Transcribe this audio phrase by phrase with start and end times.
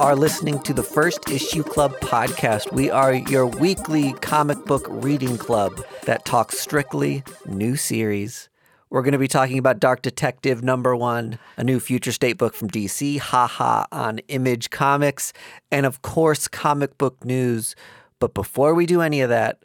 [0.00, 2.72] are listening to the First Issue Club podcast.
[2.72, 8.48] We are your weekly comic book reading club that talks strictly new series.
[8.88, 12.54] We're going to be talking about Dark Detective number one, a new Future State book
[12.54, 15.34] from DC, haha, on Image Comics,
[15.70, 17.76] and of course, comic book news.
[18.20, 19.58] But before we do any of that,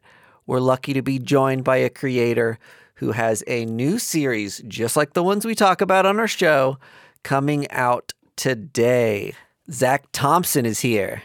[0.45, 2.59] we're lucky to be joined by a creator
[2.95, 6.77] who has a new series, just like the ones we talk about on our show,
[7.23, 9.33] coming out today.
[9.71, 11.23] Zac Thompson is here.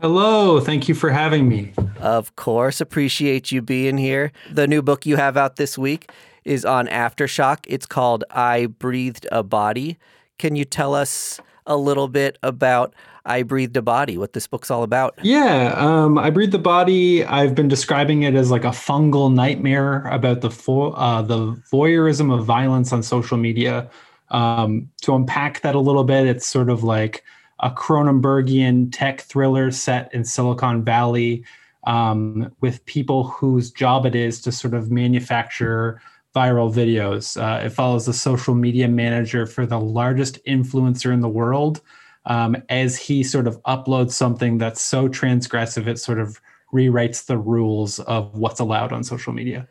[0.00, 1.72] Hello, thank you for having me.
[2.00, 4.32] Of course, appreciate you being here.
[4.50, 6.10] The new book you have out this week
[6.44, 7.58] is on Aftershock.
[7.66, 9.98] It's called I Breathed a Body.
[10.38, 12.94] Can you tell us a little bit about
[13.26, 15.16] I Breathed a Body, what this book's all about?
[15.22, 17.24] Yeah, um, I Breathed a Body.
[17.24, 22.36] I've been describing it as like a fungal nightmare about the fo- uh, the voyeurism
[22.36, 23.88] of violence on social media.
[24.30, 27.22] Um, to unpack that a little bit, it's sort of like
[27.62, 31.44] a Cronenbergian tech thriller set in Silicon Valley
[31.86, 36.00] um, with people whose job it is to sort of manufacture
[36.34, 37.40] viral videos.
[37.40, 41.80] Uh, it follows the social media manager for the largest influencer in the world
[42.26, 46.40] um, as he sort of uploads something that's so transgressive, it sort of
[46.72, 49.68] rewrites the rules of what's allowed on social media.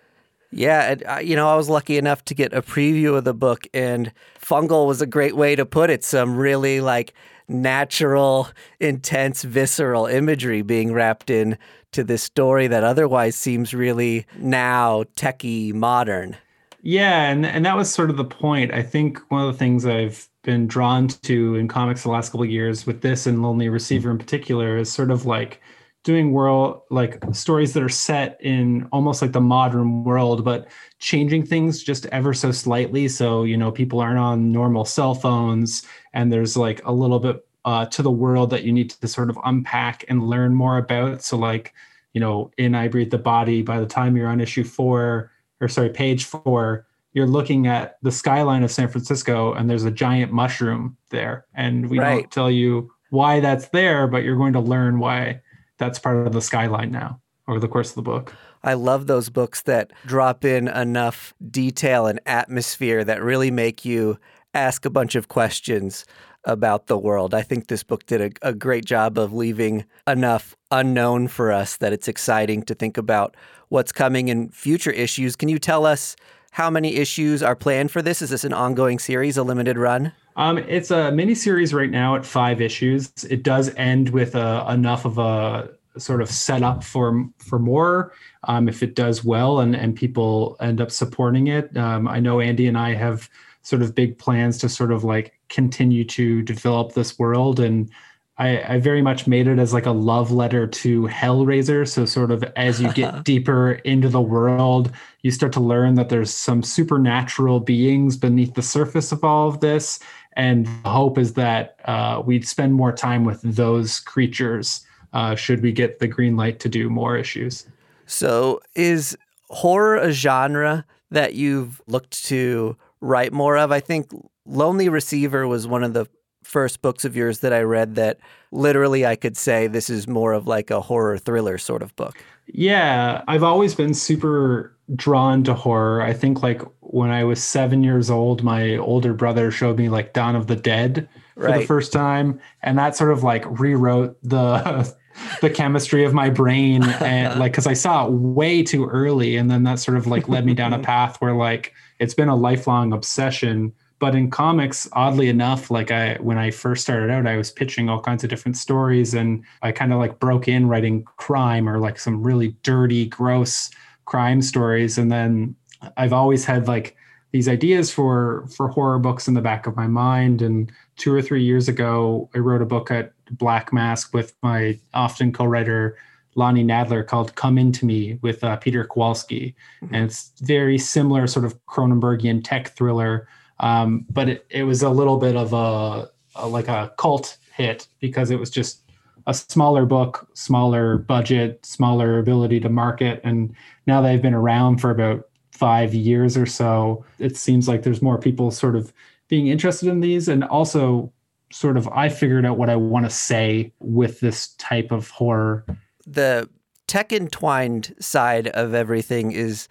[0.52, 3.67] Yeah, uh, you know, I was lucky enough to get a preview of the book,
[3.73, 6.03] and fungal was a great way to put it.
[6.03, 7.14] Some really like
[7.52, 8.49] natural,
[8.80, 11.57] intense, visceral imagery being wrapped in
[11.91, 16.38] to this story that otherwise seems really now techie modern.
[16.83, 18.73] Yeah, and and that was sort of the point.
[18.73, 22.45] I think one of the things I've been drawn to in comics the last couple
[22.45, 25.61] years with this and Lonely Receiver in particular is sort of like
[26.03, 31.45] doing world like stories that are set in almost like the modern world but changing
[31.45, 33.07] things just ever so slightly.
[33.07, 37.45] So you know people aren't on normal cell phones and there's like a little bit
[37.66, 41.22] uh, to the world that you need to sort of unpack and learn more about.
[41.22, 41.73] So like
[42.13, 45.67] you know in i breathe the body by the time you're on issue four or
[45.67, 50.31] sorry page four you're looking at the skyline of san francisco and there's a giant
[50.31, 51.45] mushroom there.
[51.53, 52.22] And we Right.
[52.22, 55.41] don't tell you why that's there but you're going to learn why
[55.81, 58.34] that's part of the skyline now over the course of the book.
[58.64, 64.20] I love those books that drop in enough detail and atmosphere that really make you
[64.53, 66.06] ask a bunch of questions
[66.46, 67.34] about the world.
[67.34, 71.78] I think this book did a, a great job of leaving enough unknown for us
[71.78, 73.36] that it's exciting to think about
[73.70, 75.36] what's coming in future issues.
[75.36, 76.16] Can you tell us
[76.51, 78.22] how many issues are planned for this?
[78.22, 80.12] Is this an ongoing series, a limited run?
[80.35, 83.12] Um, it's a mini series right now at five issues.
[83.29, 88.13] It does end with uh, enough of a sort of setup for for more
[88.45, 91.75] um, if it does well and and people end up supporting it.
[91.75, 93.29] Um, I know Andy and I have
[93.61, 97.90] sort of big plans to sort of like continue to develop this world and
[98.38, 101.88] I, I very much made it as like a love letter to Hellraiser.
[101.88, 106.09] So sort of as you get deeper into the world, you start to learn that
[106.09, 110.00] there's some supernatural beings beneath the surface of all of this.
[110.34, 115.62] And the hope is that uh, we'd spend more time with those creatures uh, should
[115.62, 117.66] we get the green light to do more issues.
[118.06, 119.18] So, is
[119.50, 123.72] horror a genre that you've looked to write more of?
[123.72, 124.09] I think
[124.46, 126.08] Lonely Receiver was one of the
[126.44, 128.19] first books of yours that I read that
[128.52, 132.24] literally I could say this is more of like a horror thriller sort of book.
[132.47, 136.02] Yeah, I've always been super drawn to horror.
[136.02, 140.13] I think like when I was seven years old, my older brother showed me like
[140.13, 144.94] Dawn of the Dead for the first time, and that sort of like rewrote the
[145.41, 149.50] the chemistry of my brain and like because I saw it way too early, and
[149.50, 152.35] then that sort of like led me down a path where like it's been a
[152.35, 153.73] lifelong obsession.
[154.01, 157.88] But in comics, oddly enough, like I when I first started out, I was pitching
[157.88, 161.78] all kinds of different stories, and I kind of like broke in writing crime or
[161.78, 163.69] like some really dirty, gross
[164.06, 165.55] crime stories, and then
[165.97, 166.96] I've always had like
[167.31, 170.41] these ideas for for horror books in the back of my mind.
[170.41, 174.79] And two or three years ago, I wrote a book at Black Mask with my
[174.96, 175.96] often co-writer
[176.34, 179.55] Lonnie Nadler called "Come Into Me" with uh, Peter Kowalski,
[179.91, 183.28] and it's very similar, sort of Cronenbergian tech thriller.
[183.61, 187.87] Um, but it, it was a little bit of a, a like a cult hit
[187.99, 188.81] because it was just
[189.28, 193.55] a smaller book, smaller budget, smaller ability to market, and
[193.85, 197.05] now they've been around for about five years or so.
[197.19, 198.91] It seems like there's more people sort of
[199.28, 201.14] being interested in these, and also
[201.52, 205.66] sort of I figured out what I want to say with this type of horror.
[206.07, 206.49] The
[206.87, 209.67] tech entwined side of everything is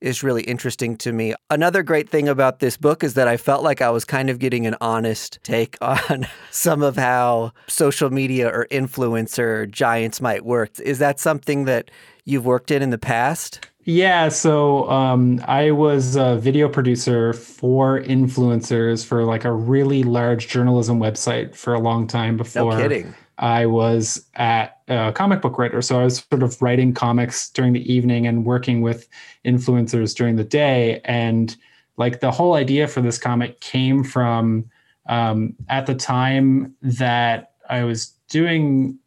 [0.00, 1.34] is really interesting to me.
[1.50, 4.38] Another great thing about this book is that I felt like I was kind of
[4.38, 10.78] getting an honest take on some of how social media or influencer giants might work.
[10.80, 11.90] Is that something that
[12.24, 13.66] you've worked in in the past?
[13.86, 20.48] Yeah, so um, I was a video producer for influencers for like a really large
[20.48, 22.72] journalism website for a long time before.
[22.72, 23.14] No kidding.
[23.38, 25.82] I was at a comic book writer.
[25.82, 29.08] So I was sort of writing comics during the evening and working with
[29.44, 31.00] influencers during the day.
[31.04, 31.56] And
[31.96, 34.70] like the whole idea for this comic came from
[35.06, 38.98] um, at the time that I was doing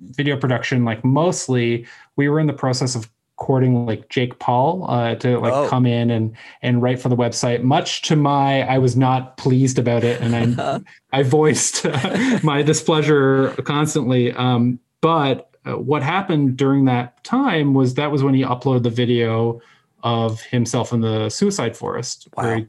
[0.00, 1.86] video production, like mostly
[2.16, 5.68] we were in the process of courting like Jake Paul uh, to like oh.
[5.68, 7.62] come in and and write for the website.
[7.62, 10.80] Much to my, I was not pleased about it, and I
[11.12, 11.84] I voiced
[12.42, 14.32] my displeasure constantly.
[14.32, 18.90] Um, but uh, what happened during that time was that was when he uploaded the
[18.90, 19.60] video
[20.02, 22.28] of himself in the suicide forest.
[22.36, 22.56] Wow.
[22.56, 22.66] He,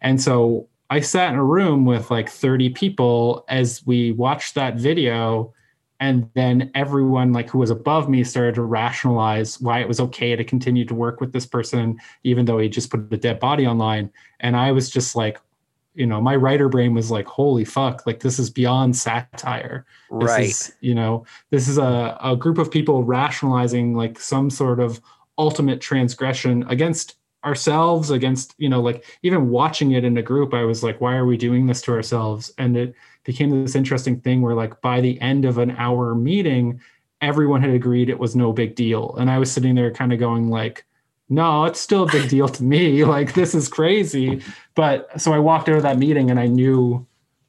[0.00, 4.76] and so I sat in a room with like 30 people as we watched that
[4.76, 5.52] video
[6.00, 10.36] and then everyone like who was above me started to rationalize why it was okay
[10.36, 13.66] to continue to work with this person even though he just put a dead body
[13.66, 14.10] online.
[14.40, 15.40] And i was just like
[15.94, 19.86] you know my writer brain was like holy fuck like this is beyond satire.
[20.20, 20.44] This right.
[20.44, 25.00] is, you know this is a, a group of people rationalizing like some sort of
[25.38, 30.64] ultimate transgression against ourselves against you know like even watching it in a group i
[30.64, 32.52] was like why are we doing this to ourselves?
[32.58, 32.94] And it
[33.26, 36.80] became this interesting thing where like by the end of an hour meeting
[37.20, 39.14] everyone had agreed it was no big deal.
[39.18, 40.84] And i was sitting there kind of going like
[41.28, 43.04] no it's still a big deal to me.
[43.04, 44.42] Like this is crazy.
[44.74, 47.06] But so i walked out of that meeting and i knew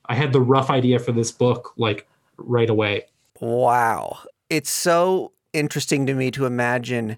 [0.08, 2.08] i had the rough idea for this book like
[2.38, 3.06] right away.
[3.40, 4.20] Wow.
[4.50, 7.18] It's so interesting to me to imagine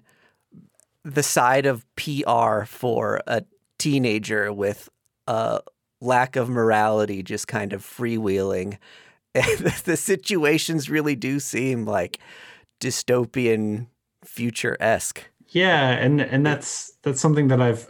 [1.02, 3.42] the side of pr for a
[3.78, 4.90] teenager with
[5.26, 5.60] a
[6.00, 8.78] lack of morality just kind of freewheeling.
[9.32, 12.18] And the situations really do seem like
[12.80, 13.86] dystopian
[14.24, 15.22] future esque.
[15.50, 17.88] Yeah, and and that's that's something that I've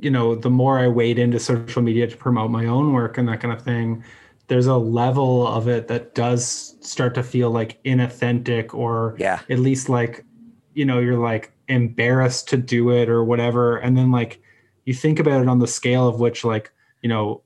[0.00, 3.28] you know, the more I wade into social media to promote my own work and
[3.28, 4.02] that kind of thing,
[4.48, 9.40] there's a level of it that does start to feel like inauthentic or yeah.
[9.48, 10.24] at least like,
[10.74, 13.76] you know, you're like embarrassed to do it or whatever.
[13.76, 14.42] And then like
[14.86, 16.72] you think about it on the scale of which like,
[17.02, 17.42] you know,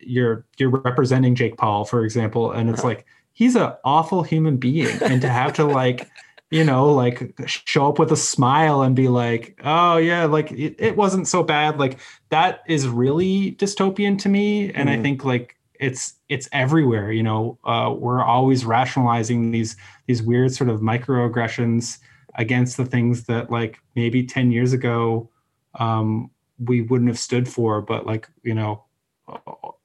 [0.00, 2.88] you're you're representing Jake Paul, for example, and it's uh-huh.
[2.88, 6.08] like he's an awful human being, and to have to like
[6.50, 10.74] you know like show up with a smile and be like oh yeah like it,
[10.78, 11.98] it wasn't so bad like
[12.30, 14.92] that is really dystopian to me and mm.
[14.92, 15.02] i mm-hmm.
[15.02, 19.76] think like it's it's everywhere you know uh, we're always rationalizing these
[20.06, 21.98] these weird sort of microaggressions
[22.34, 25.28] against the things that like maybe 10 years ago
[25.74, 26.30] um,
[26.64, 28.82] we wouldn't have stood for but like you know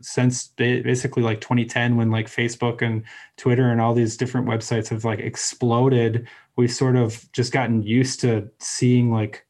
[0.02, 3.04] since basically like 2010 when like facebook and
[3.38, 8.20] twitter and all these different websites have like exploded we've sort of just gotten used
[8.20, 9.46] to seeing like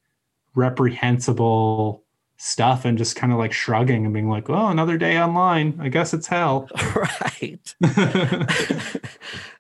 [0.56, 2.04] reprehensible
[2.38, 5.78] stuff and just kind of like shrugging and being like oh another day online.
[5.80, 6.70] I guess it's hell.
[6.96, 7.76] Right.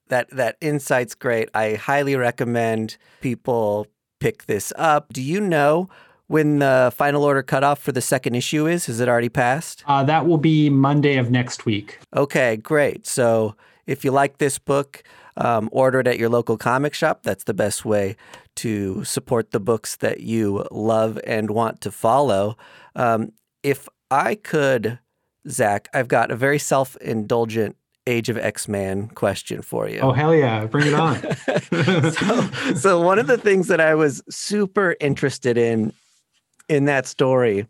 [0.09, 1.49] That that insight's great.
[1.55, 3.87] I highly recommend people
[4.19, 5.11] pick this up.
[5.11, 5.89] Do you know
[6.27, 8.85] when the final order cutoff for the second issue is?
[8.87, 9.83] Has it already passed?
[9.87, 11.99] Uh, that will be Monday of next week.
[12.15, 13.05] Okay, great.
[13.05, 15.03] So if you like this book,
[15.37, 17.23] um, order it at your local comic shop.
[17.23, 18.15] That's the best way
[18.55, 22.57] to support the books that you love and want to follow.
[22.95, 23.31] Um,
[23.63, 24.99] if I could,
[25.49, 27.75] Zac, I've got a very self indulgent
[28.05, 29.99] Age of X Man question for you.
[29.99, 30.65] Oh, hell yeah.
[30.65, 31.21] Bring it on.
[32.11, 35.93] so, so, one of the things that I was super interested in
[36.69, 37.67] in that story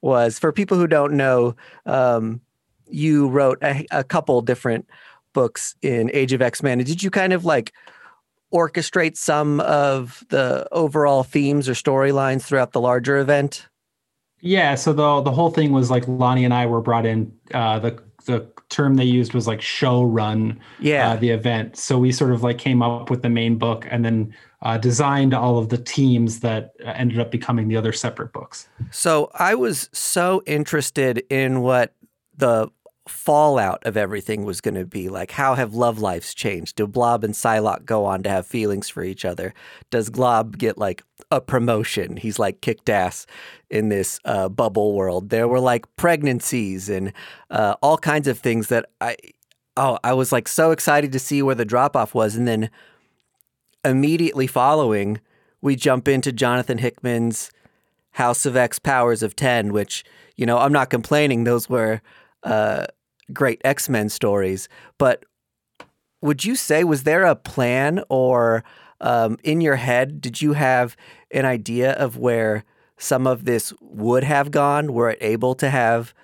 [0.00, 1.54] was for people who don't know,
[1.86, 2.40] um,
[2.88, 4.88] you wrote a, a couple different
[5.32, 6.78] books in Age of X Men.
[6.78, 7.72] Did you kind of like
[8.52, 13.68] orchestrate some of the overall themes or storylines throughout the larger event?
[14.40, 17.32] Yeah, so the the whole thing was like Lonnie and I were brought in.
[17.54, 20.60] Uh, the the term they used was like show run.
[20.80, 21.76] Yeah, uh, the event.
[21.76, 25.34] So we sort of like came up with the main book, and then uh, designed
[25.34, 28.68] all of the teams that uh, ended up becoming the other separate books.
[28.90, 31.94] So I was so interested in what
[32.36, 32.68] the
[33.08, 36.76] fallout of everything was going to be like how have love lives changed?
[36.76, 39.52] Do blob and psylocke go on to have feelings for each other?
[39.90, 41.02] Does glob get like
[41.32, 42.16] a promotion?
[42.16, 43.26] He's like kicked ass
[43.70, 45.30] in this uh, bubble world.
[45.30, 47.12] There were like pregnancies and
[47.50, 49.16] uh, all kinds of things that i
[49.76, 52.36] oh i was like so excited to see where the drop off was.
[52.36, 52.70] And then
[53.84, 55.20] immediately following,
[55.60, 57.50] we jump into Jonathan Hickman's
[58.12, 60.04] House of X, Powers of Ten, which
[60.36, 62.02] you know I'm not complaining; those were
[62.42, 62.86] uh,
[63.32, 64.68] great X Men stories.
[64.98, 65.24] But
[66.20, 68.64] would you say was there a plan or
[69.00, 70.20] um, in your head?
[70.20, 70.96] Did you have
[71.30, 72.64] an idea of where
[72.96, 74.92] some of this would have gone?
[74.92, 76.14] Were it able to have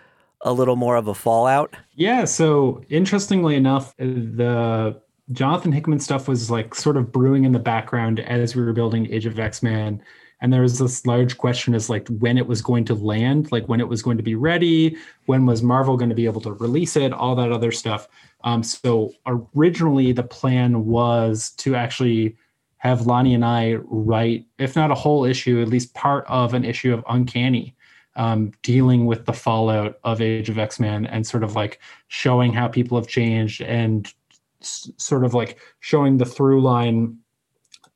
[0.42, 1.74] a little more of a fallout?
[1.94, 2.24] Yeah.
[2.24, 5.00] So interestingly enough, the
[5.32, 9.12] Jonathan Hickman stuff was like sort of brewing in the background as we were building
[9.12, 10.02] Age of X Men.
[10.40, 13.68] And there was this large question as like when it was going to land, like
[13.68, 16.52] when it was going to be ready, when was Marvel going to be able to
[16.52, 18.08] release it, all that other stuff.
[18.44, 22.36] Um, so originally the plan was to actually
[22.78, 26.64] have Lonnie and I write, if not a whole issue, at least part of an
[26.64, 27.74] issue of Uncanny,
[28.14, 32.52] um, dealing with the fallout of Age of X Men and sort of like showing
[32.52, 34.12] how people have changed and
[34.60, 37.18] s- sort of like showing the through line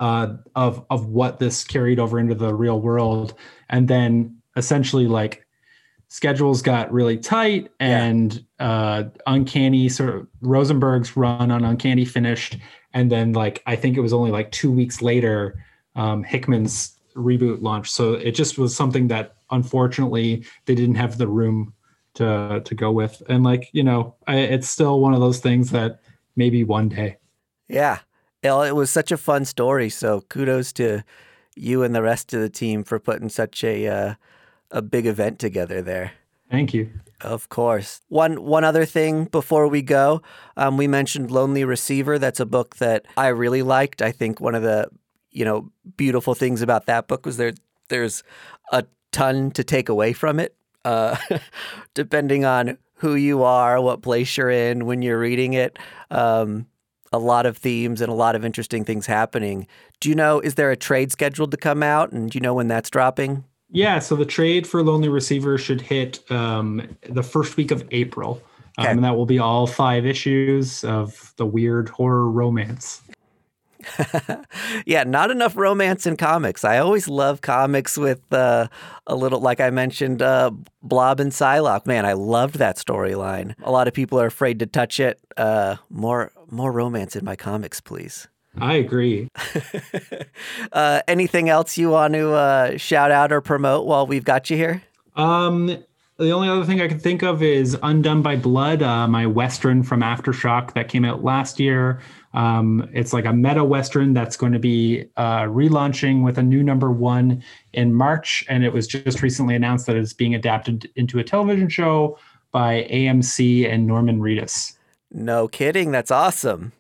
[0.01, 3.35] uh, of of what this carried over into the real world,
[3.69, 5.47] and then essentially like
[6.09, 12.59] schedules got really tight and uh, uncanny sort of rosenberg's run on uncanny finished.
[12.95, 15.65] And then like i think it was only like two weeks later
[15.97, 17.93] um, hickman's reboot launched.
[17.93, 21.75] So it just was something that unfortunately they didn't have the room
[22.15, 23.23] to to go with.
[23.29, 26.01] And like you know I, it's still one of those things that
[26.37, 27.17] maybe one day
[27.69, 27.99] Yeah.
[28.43, 29.89] It was such a fun story.
[29.89, 31.05] So kudos to
[31.55, 34.15] you and the rest of the team for putting such a uh,
[34.71, 36.13] a big event together there.
[36.51, 38.01] thank you Of course.
[38.09, 40.23] One one other thing before we go,
[40.57, 42.19] um, we mentioned Lonely Receiver.
[42.19, 44.03] That's a book that I really liked.
[44.03, 44.89] I think one of the
[45.31, 47.53] you know beautiful things about that book was there
[47.89, 48.25] there's
[48.73, 51.17] a ton to take away from it, uh,
[51.95, 55.77] depending on who you are, what place you're in when you're reading it.
[56.11, 56.67] Um,
[57.13, 59.67] a lot of themes and a lot of interesting things happening.
[60.01, 60.39] Do you know?
[60.41, 63.45] Is there a trade scheduled to come out, and do you know when that's dropping?
[63.71, 68.41] Yeah, so the trade for Lonely Receiver should hit um, the first week of April.
[68.79, 68.91] Um, Okay.
[68.93, 73.03] and that will be all five issues of the weird horror romance.
[74.87, 76.65] yeah, not enough romance in comics.
[76.65, 78.69] I always love comics with uh,
[79.07, 80.51] a little, like I mentioned, uh,
[80.83, 81.87] Blob and Psylocke.
[81.87, 83.55] Man, I loved that storyline.
[83.63, 85.19] A lot of people are afraid to touch it.
[85.37, 88.29] Uh, more, more romance in my comics, please.
[88.59, 89.29] I agree.
[90.73, 94.57] uh, anything else you want to uh, shout out or promote while we've got you
[94.57, 94.83] here?
[95.17, 95.85] Um,
[96.19, 99.83] the only other thing I can think of is Undone by Blood, uh, my Western
[99.83, 102.01] from Aftershock that came out last year.
[102.35, 106.63] Um, it's like a meta Western that's going to be uh, relaunching with a new
[106.63, 108.45] number one in March.
[108.49, 112.19] And it was just recently announced that it's being adapted into a television show
[112.51, 114.77] by AMC and Norman Reedus.
[115.11, 115.91] No kidding.
[115.91, 116.73] That's awesome.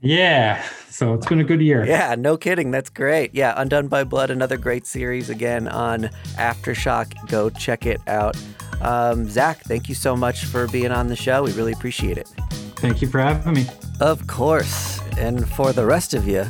[0.00, 0.62] Yeah.
[0.90, 1.84] So it's been a good year.
[1.84, 2.70] Yeah, no kidding.
[2.70, 3.34] That's great.
[3.34, 7.28] Yeah, Undone by Blood, another great series again on Aftershock.
[7.28, 8.36] Go check it out.
[8.80, 11.42] Um, Zac, thank you so much for being on the show.
[11.42, 12.28] We really appreciate it.
[12.76, 13.66] Thank you for having me.
[14.00, 14.95] Of course.
[15.16, 16.44] And for the rest of you,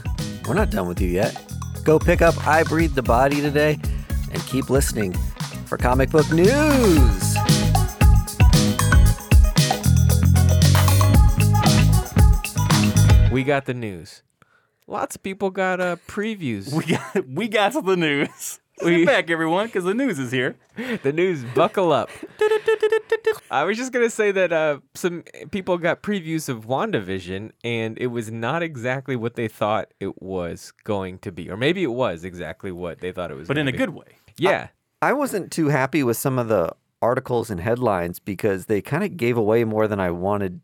[0.46, 1.40] we're not done with you yet.
[1.84, 3.78] Go pick up I Breathe the Body today
[4.32, 5.12] and keep listening
[5.66, 7.36] for comic book news.
[13.30, 14.22] We got the news.
[14.86, 16.72] Lots of people got uh, previews.
[16.72, 18.60] We got we got to the news.
[18.84, 20.56] We- Sit back, everyone, because the news is here.
[21.02, 22.10] the news, buckle up.
[23.50, 28.08] I was just gonna say that uh, some people got previews of WandaVision, and it
[28.08, 32.22] was not exactly what they thought it was going to be, or maybe it was
[32.24, 33.48] exactly what they thought it was.
[33.48, 33.78] But in a be.
[33.78, 34.16] good way.
[34.36, 34.68] Yeah,
[35.00, 39.16] I wasn't too happy with some of the articles and headlines because they kind of
[39.16, 40.60] gave away more than I wanted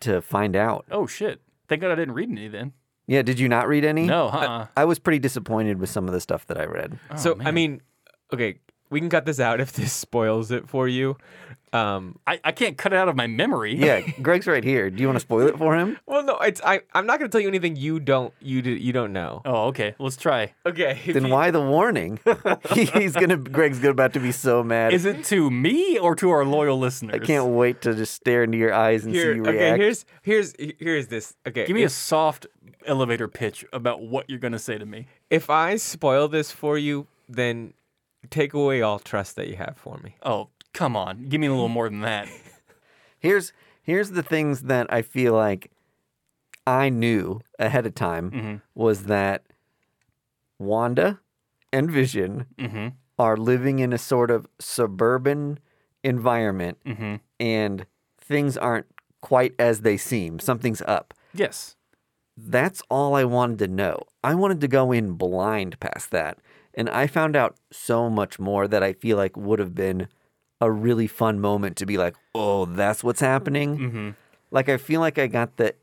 [0.00, 0.84] to find out.
[0.90, 1.40] Oh shit!
[1.68, 2.72] Thank God I didn't read any then.
[3.06, 4.06] Yeah, did you not read any?
[4.06, 4.66] No, uh-uh.
[4.76, 6.98] I was pretty disappointed with some of the stuff that I read.
[7.16, 7.80] so oh, I mean,
[8.32, 8.58] okay,
[8.90, 11.16] we can cut this out if this spoils it for you.
[11.72, 13.74] Um, I, I can't cut it out of my memory.
[13.74, 14.90] Yeah, Greg's right here.
[14.90, 15.98] Do you want to spoil it for him?
[16.06, 16.80] well, no, it's I.
[16.94, 19.40] I'm not gonna tell you anything you don't you do, you don't know.
[19.44, 19.94] Oh, okay.
[19.98, 20.52] Let's try.
[20.66, 22.18] Okay, Then why the warning?
[22.72, 23.36] He's gonna.
[23.38, 24.92] Greg's gonna about to be so mad.
[24.92, 27.14] Is it to me or to our loyal listeners?
[27.14, 29.78] I can't wait to just stare into your eyes and Here, see you okay, react.
[29.80, 31.34] here's here's here's this.
[31.46, 32.46] Okay, Give me a if, soft
[32.84, 35.06] elevator pitch about what you're gonna say to me.
[35.30, 37.72] if I spoil this for you, then
[38.30, 40.16] take away all trust that you have for me.
[40.22, 41.28] Oh, come on.
[41.28, 42.28] Give me a little more than that.
[43.18, 43.52] Here's
[43.84, 45.70] here's the things that I feel like
[46.66, 48.56] I knew ahead of time Mm-hmm.
[48.74, 49.44] was that
[50.58, 51.20] Wanda
[51.72, 52.88] and Vision Mm-hmm.
[53.18, 55.58] are living in a sort of suburban
[56.02, 57.16] environment Mm-hmm.
[57.40, 57.86] and
[58.20, 58.86] things aren't
[59.20, 60.38] quite as they seem.
[60.38, 61.14] Something's up.
[61.34, 61.76] Yes.
[62.36, 64.02] That's all I wanted to know.
[64.24, 66.38] I wanted to go in blind past that
[66.74, 70.08] And I found out so much more that I feel like would have been
[70.62, 73.78] a really fun moment to be like, oh, that's what's happening.
[73.78, 74.10] Mm-hmm.
[74.50, 75.74] Like, I feel like I got the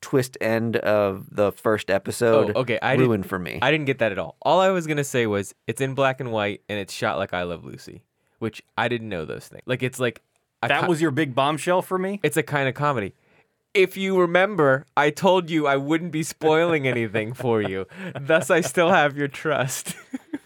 [0.00, 3.58] twist end of the first episode Oh, okay, I didn't- ruined for me.
[3.62, 4.36] I didn't get that at all.
[4.42, 7.32] All I was gonna say was it's in black and white and it's shot like
[7.34, 8.02] I Love Lucy,
[8.38, 9.62] which I didn't know those things.
[9.66, 10.22] Like it's like
[10.62, 12.20] That co- was your big bombshell for me.
[12.22, 13.14] it's a kind of comedy.
[13.74, 17.86] If you remember, I told you I wouldn't be spoiling anything for you.
[18.20, 19.94] Thus, I still have your trust.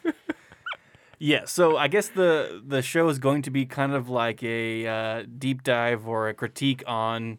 [1.23, 4.87] Yeah, so I guess the the show is going to be kind of like a
[4.87, 7.37] uh, deep dive or a critique on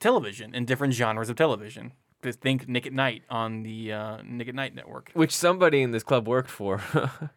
[0.00, 1.92] television and different genres of television.
[2.24, 5.10] Just think Nick at Night on the uh, Nick at Night network.
[5.14, 6.82] Which somebody in this club worked for.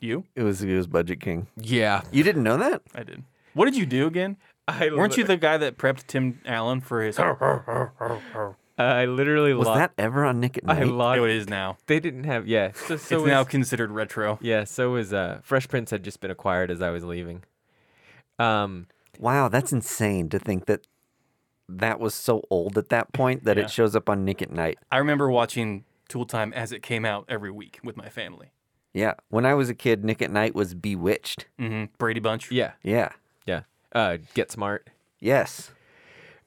[0.00, 0.24] You?
[0.34, 1.46] it was it was Budget King.
[1.56, 2.82] yeah, You didn't know that?
[2.92, 3.22] I did.
[3.54, 4.36] What did you do again?
[4.66, 7.16] I Weren't you the guy that prepped Tim Allen for his?
[8.82, 9.80] I literally Was logged.
[9.80, 10.88] that ever on Nick at I Night?
[10.88, 11.20] logged.
[11.20, 11.76] Oh, it is now.
[11.86, 12.46] They didn't have.
[12.46, 12.72] Yeah.
[12.72, 14.38] So, so it's was- now considered retro.
[14.42, 14.64] Yeah.
[14.64, 17.42] So was uh, Fresh Prince had just been acquired as I was leaving.
[18.38, 18.86] Um.
[19.18, 20.86] wow, that's insane to think that
[21.68, 23.64] that was so old at that point that Yeah.
[23.64, 24.78] it shows up on Nick at Night.
[24.90, 28.50] I remember watching Tool Time as it came out every week with my family.
[28.94, 31.46] Yeah, when I was a kid, Nick at Night was Bewitched.
[31.58, 32.50] hmm Brady Bunch.
[32.50, 32.72] Yeah.
[32.82, 33.10] Yeah.
[33.46, 33.62] Yeah.
[33.94, 34.18] Uh.
[34.34, 34.88] Get smart.
[35.20, 35.70] Yes.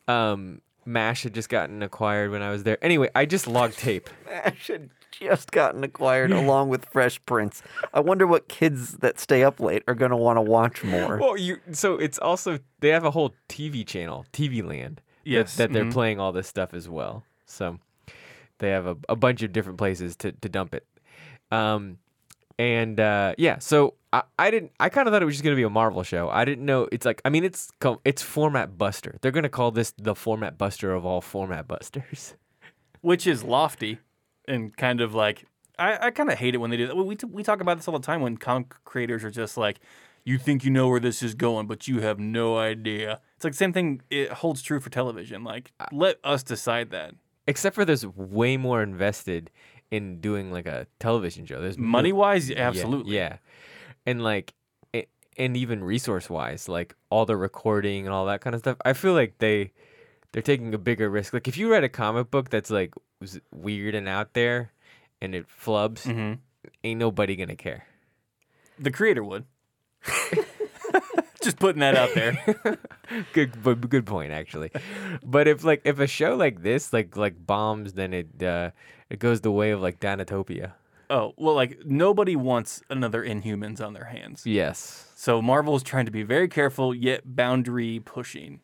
[0.07, 0.61] Um.
[0.85, 2.77] Mash had just gotten acquired when I was there.
[2.83, 4.09] Anyway, I just logged tape.
[4.25, 7.63] Mash had just gotten acquired along with Fresh Prince.
[7.93, 11.17] I wonder what kids that stay up late are going to want to watch more.
[11.17, 14.97] Well, you so it's also they have a whole TV channel, TV Land.
[14.97, 15.93] that- Yes, that, they're mhm.
[15.93, 17.23] playing all this stuff as well.
[17.47, 17.79] So
[18.59, 20.85] they have a, a bunch of different places to, to dump it.
[21.49, 21.97] Um,
[22.59, 24.71] and uh, yeah, so I, I didn't.
[24.79, 26.29] I kind of thought it was just gonna be a Marvel show.
[26.29, 27.21] I didn't know it's like.
[27.25, 27.71] I mean, it's
[28.05, 29.17] it's format buster.
[29.21, 32.35] They're gonna call this the format buster of all format busters.
[33.01, 33.99] which is lofty
[34.47, 35.45] and kind of like
[35.77, 36.95] I, I kind of hate it when they do that.
[36.95, 39.79] We, t- we talk about this all the time when comic creators are just like,
[40.23, 43.19] you think you know where this is going, but you have no idea.
[43.35, 44.01] It's like the same thing.
[44.09, 45.43] It holds true for television.
[45.43, 47.13] Like, let us decide that.
[47.47, 49.51] Except for there's way more invested
[49.91, 51.61] in doing like a television show.
[51.61, 53.15] There's Money wise, Yeah, absolutely.
[53.15, 53.37] Yeah,
[54.05, 54.53] and like,
[55.37, 58.77] and even resource wise, like all the recording and all that kind of stuff.
[58.85, 59.71] I feel like they
[60.31, 61.33] they're taking a bigger risk.
[61.33, 64.71] Like if you read a comic book that's like was weird and out there,
[65.21, 66.33] and it flubs, hmm
[66.83, 67.85] ain't nobody gonna care.
[68.79, 69.45] The creator would.
[71.41, 72.79] just putting that out there.
[73.33, 74.71] Good, but good point actually.
[75.23, 78.71] but if like if a show like this like like bombs, then it uh
[79.09, 80.73] it goes the way of like Danatopia.
[81.09, 84.45] Oh well, like nobody wants another Inhumans on their hands.
[84.45, 85.11] Yes.
[85.15, 88.61] So Marvel's trying to be very careful yet boundary pushing.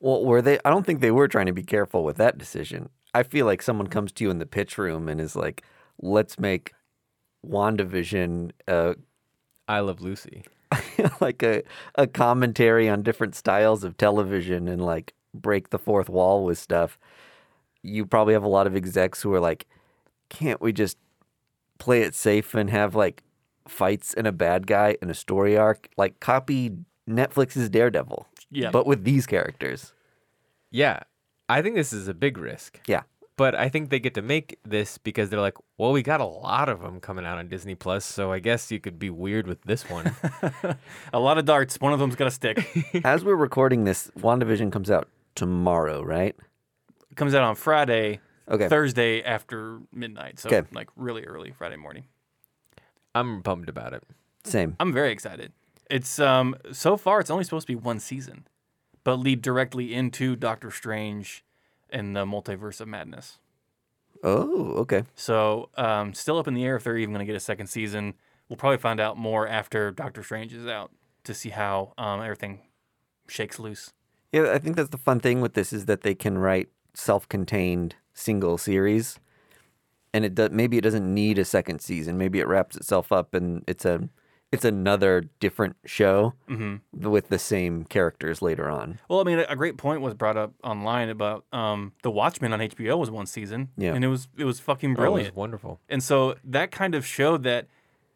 [0.00, 0.58] Well, were they?
[0.64, 2.88] I don't think they were trying to be careful with that decision.
[3.14, 5.64] I feel like someone comes to you in the pitch room and is like,
[6.00, 6.72] let's make
[7.44, 8.94] WandaVision uh,
[9.68, 10.44] I love Lucy.
[11.20, 11.62] like a,
[11.94, 16.98] a commentary on different styles of television and like break the fourth wall with stuff.
[17.82, 19.66] You probably have a lot of execs who are like,
[20.30, 20.96] can't we just
[21.78, 23.22] play it safe and have like
[23.66, 25.88] fights and a bad guy and a story arc?
[25.96, 26.72] Like copy
[27.08, 28.70] Netflix's Daredevil, Yeah.
[28.70, 29.92] but with these characters.
[30.70, 31.00] Yeah,
[31.48, 32.80] I think this is a big risk.
[32.86, 33.02] Yeah.
[33.38, 36.24] But I think they get to make this because they're like, well, we got a
[36.26, 39.46] lot of them coming out on Disney Plus, so I guess you could be weird
[39.46, 40.12] with this one.
[41.12, 41.80] a lot of darts.
[41.80, 42.66] One of them's gonna stick.
[43.04, 46.34] As we're recording this, WandaVision comes out tomorrow, right?
[47.12, 48.18] It comes out on Friday,
[48.50, 48.68] Okay.
[48.68, 50.38] Thursday after midnight.
[50.38, 50.66] So Okay.
[50.72, 52.04] like really early Friday morning.
[53.14, 54.02] I'm bummed about it.
[54.44, 54.76] Same.
[54.80, 55.52] I'm very excited.
[55.90, 58.46] It's um so far it's only supposed to be one season,
[59.04, 61.44] but lead directly into Doctor Strange
[61.90, 63.38] and the Multiverse of Madness.
[64.22, 65.04] Oh, okay.
[65.14, 67.66] So um still up in the air if they're even going to get a second
[67.68, 68.14] season.
[68.48, 70.90] We'll probably find out more after Doctor Strange is out
[71.24, 72.60] to see how um everything
[73.26, 73.92] shakes loose.
[74.32, 77.94] Yeah, I think that's the fun thing with this is that they can write self-contained
[78.18, 79.18] single series,
[80.12, 82.18] and it does, maybe it doesn't need a second season.
[82.18, 84.08] Maybe it wraps itself up and it's a
[84.50, 87.06] it's another different show Mm-hmm.
[87.10, 88.98] with the same characters later on.
[89.06, 92.54] Well, I mean, a- a great point was brought up online about um, the Watchmen
[92.54, 93.92] on HBO was one season, Yeah.
[93.94, 95.36] and it was it was fucking Oh, it was brilliant.
[95.36, 95.80] wonderful.
[95.88, 97.66] And so that kind of showed that,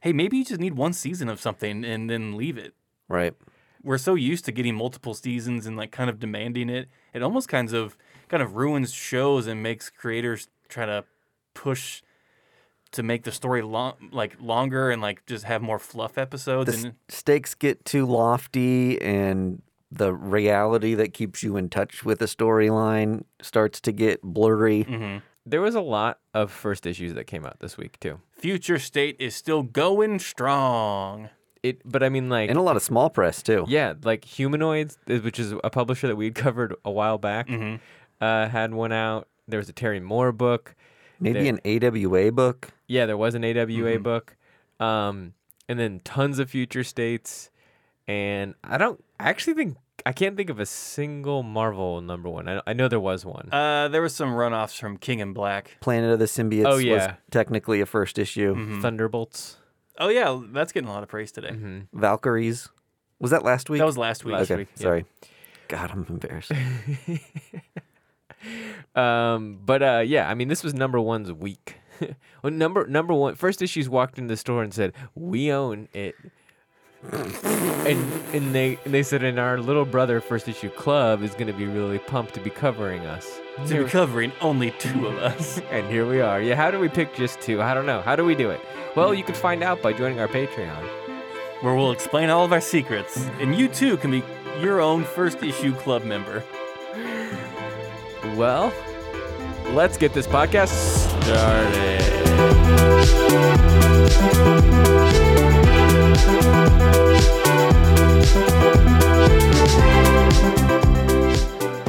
[0.00, 2.72] hey, maybe you just need one season of something and then leave it.
[3.08, 3.34] Right.
[3.84, 6.88] We're so used to getting multiple seasons and like kind of demanding it.
[7.12, 7.96] It almost kinds of
[8.32, 11.04] kind of ruins shows and makes creators try to
[11.52, 12.02] push
[12.92, 16.80] to make the story long, like longer and like just have more fluff episodes.
[16.82, 22.18] The and stakes get too lofty and the reality that keeps you in touch with
[22.20, 24.84] the storyline starts to get blurry.
[24.84, 25.20] Mhm.
[25.44, 28.20] There was a lot of first issues that came out this week too.
[28.30, 31.28] Future State is still going strong.
[31.62, 33.64] It, but I mean, like, And a lot of small press too.
[33.68, 37.46] yeah, like Humanoids, uh, which is a publisher that we had covered a while back,
[37.48, 37.76] Mm-hmm.
[38.22, 39.28] Uh, had one out.
[39.48, 40.74] There was a Terry Moore book.
[41.20, 42.68] Maybe There- an AWA book.
[42.86, 44.02] Yeah, there was an AWA Mm-hmm.
[44.02, 44.36] book,
[44.80, 45.34] um,
[45.68, 47.50] and then tons of future states.
[48.08, 52.48] And I don't I actually think I can't think of a single Marvel number one.
[52.48, 53.48] I, I know there was one.
[53.52, 55.76] Uh, there was some runoffs from King in Black.
[55.80, 58.54] Planet of the Symbiotes Oh, was technically a first issue.
[58.54, 58.80] Mm-hmm.
[58.80, 59.56] Thunderbolts.
[59.98, 61.50] Oh yeah, that's getting a lot of praise today.
[61.50, 61.98] Mm-hmm.
[61.98, 62.68] Valkyries.
[63.20, 63.78] Was that last week?
[63.78, 64.32] That was last week.
[64.34, 64.56] Last okay.
[64.62, 64.82] week, yeah.
[64.82, 65.04] Sorry.
[65.68, 66.50] God, I'm embarrassed.
[68.94, 71.76] Um, but uh, yeah, I mean, this was number one's week.
[72.40, 76.14] when number number one first issues walked into the store and said, "We own it,"
[77.12, 81.46] and and they and they said, "And our little brother first issue club is going
[81.46, 85.60] to be really pumped to be covering us." To be covering only two of us.
[85.70, 86.40] And here we are.
[86.40, 87.60] Yeah, how do we pick just two?
[87.60, 88.00] I don't know.
[88.00, 88.60] How do we do it?
[88.96, 90.82] Well, you can find out by joining our Patreon.
[91.60, 94.22] where we'll explain all of our secrets, and you too can be
[94.60, 96.42] your own first issue club member.
[98.36, 98.72] Well,
[99.72, 100.68] let's get this podcast
[101.22, 102.02] started.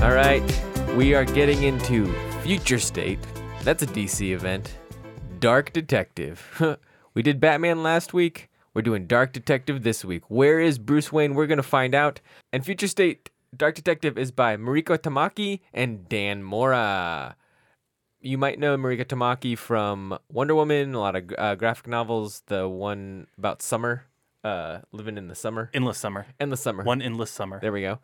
[0.04, 0.44] All right,
[0.96, 3.20] we are getting into Future State.
[3.64, 4.78] That's a DC event.
[5.40, 6.62] Dark Detective.
[7.14, 8.50] we did Batman last week.
[8.74, 10.24] We're doing Dark Detective this week.
[10.30, 11.36] Where is Bruce Wayne?
[11.36, 12.20] We're going to find out.
[12.52, 17.36] And Future State Dark Detective is by Mariko Tamaki and Dan Mora.
[18.22, 22.68] You might know Mariko Tamaki from Wonder Woman, a lot of uh, graphic novels, the
[22.68, 24.06] one about summer,
[24.44, 26.26] uh, living in the summer, Endless summer.
[26.40, 26.84] Endless summer.
[26.84, 27.60] One endless summer.
[27.60, 28.00] There we go.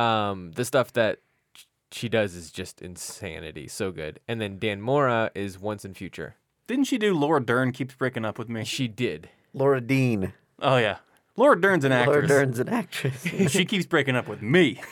[0.00, 1.18] Um, the stuff that
[1.90, 4.20] she does is just insanity, so good.
[4.26, 6.36] And then Dan Mora is Once & Future.
[6.66, 8.64] Didn't she do Laura Dern keeps breaking up with me?
[8.64, 9.28] She did.
[9.52, 10.32] Laura Dean.
[10.60, 10.98] Oh yeah.
[11.36, 12.28] Laura Dern's an Laura actress.
[12.28, 13.22] Dern's an actress.
[13.52, 14.80] she keeps breaking up with me.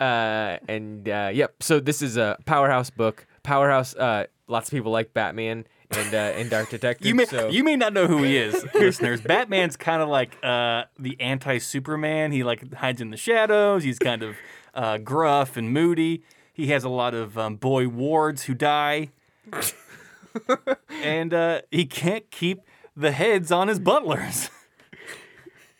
[0.00, 1.60] Uh, and uh, yep.
[1.60, 3.26] So this is a powerhouse book.
[3.42, 3.96] Powerhouse.
[3.96, 7.06] Uh, lots of people like Batman and uh, and Dark Detective.
[7.06, 9.20] You may so you may not know who he is, listeners.
[9.20, 12.32] Batman's kind of like uh, the anti-Superman.
[12.32, 13.82] He like hides in the shadows.
[13.82, 14.36] He's kind of
[14.74, 16.22] uh, gruff and moody.
[16.52, 19.10] He has a lot of um, boy wards who die,
[21.02, 22.60] and uh, he can't keep
[22.96, 24.50] the heads on his butlers.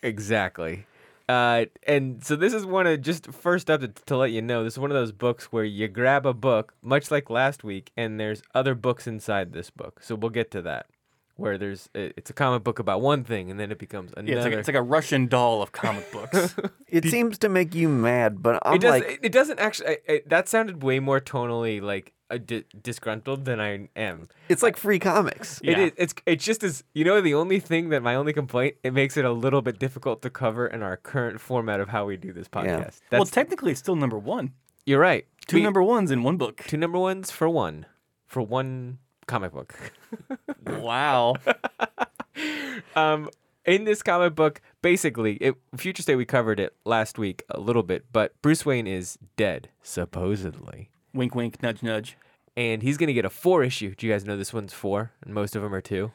[0.03, 0.85] Exactly.
[1.27, 4.63] Uh, and so this is one of just first up to, to let you know
[4.63, 7.91] this is one of those books where you grab a book much like last week
[7.95, 10.87] and there's other books inside this book so we'll get to that
[11.35, 14.37] where there's it's a comic book about one thing and then it becomes another Yeah,
[14.37, 16.55] it's like, it's like a Russian doll of comic books.
[16.87, 19.89] it seems to make you mad, but I'm it, does, like, it, it doesn't actually
[19.91, 24.61] it, it- that sounded way more tonally like a di- disgruntled than I am it's
[24.61, 25.59] like free comics.
[25.63, 25.79] Yeah.
[25.79, 25.91] is.
[25.97, 26.13] It's.
[26.25, 27.21] It's just as you know.
[27.21, 30.29] The only thing that my only complaint it makes it a little bit difficult to
[30.29, 33.01] cover in our current format of how we do this podcast.
[33.11, 34.53] well, That's, technically, it's still number one.
[34.85, 35.25] you're right.
[35.47, 36.63] Two We- number ones in one book.
[36.67, 37.85] two number ones for one,
[38.27, 39.73] for one comic book.
[40.67, 41.35] Wow.
[42.95, 43.29] um,
[43.65, 47.83] in this comic book, basically, it, Future State we covered it last week a little
[47.83, 52.17] bit, but Bruce Wayne is dead supposedly, wink, wink, nudge, nudge.
[52.57, 53.93] and he's gonna get a four issue.
[53.95, 56.11] Do you guys know this one's four, and most of them are two?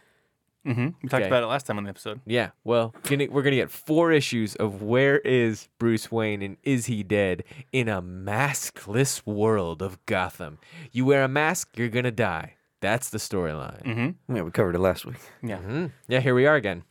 [0.65, 1.27] hmm We talked Okay.
[1.27, 2.21] about it last time on the episode.
[2.27, 6.87] Yeah, well, gonna, we're gonna get four issues of where is Bruce Wayne and is
[6.87, 10.59] he dead in a maskless world of Gotham.
[10.93, 12.55] You wear a mask, you're gonna die.
[12.81, 13.83] That's the storyline.
[13.83, 14.37] Mm-hmm.
[14.37, 15.17] Yeah, we covered it last week.
[15.43, 15.59] Yeah.
[15.59, 15.91] Mhm.
[16.09, 16.85] Yeah, here we are again.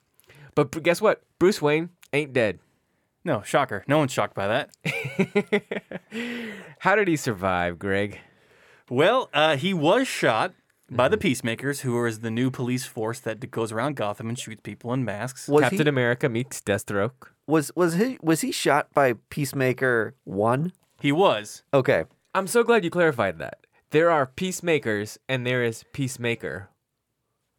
[0.56, 1.22] But guess what?
[1.39, 2.60] Bruce Wayne ain't dead.
[3.26, 3.84] No, shocker.
[3.88, 5.64] No one's shocked by that.
[6.80, 8.20] How did he survive, Greg?
[8.90, 10.54] Well, uh, he was shot
[10.92, 11.12] by Mm-hmm.
[11.12, 14.94] the Peacemakers, who is the new police force that goes around Gotham and shoots people
[14.94, 15.48] in masks.
[15.48, 17.30] Was Captain he America meets Deathstroke.
[17.48, 20.74] was was he was he shot by Peacemaker one?
[21.00, 21.64] He was.
[21.74, 22.04] Okay,
[22.36, 23.66] I'm so glad you clarified that.
[23.92, 26.70] There are peacemakers and there is peacemaker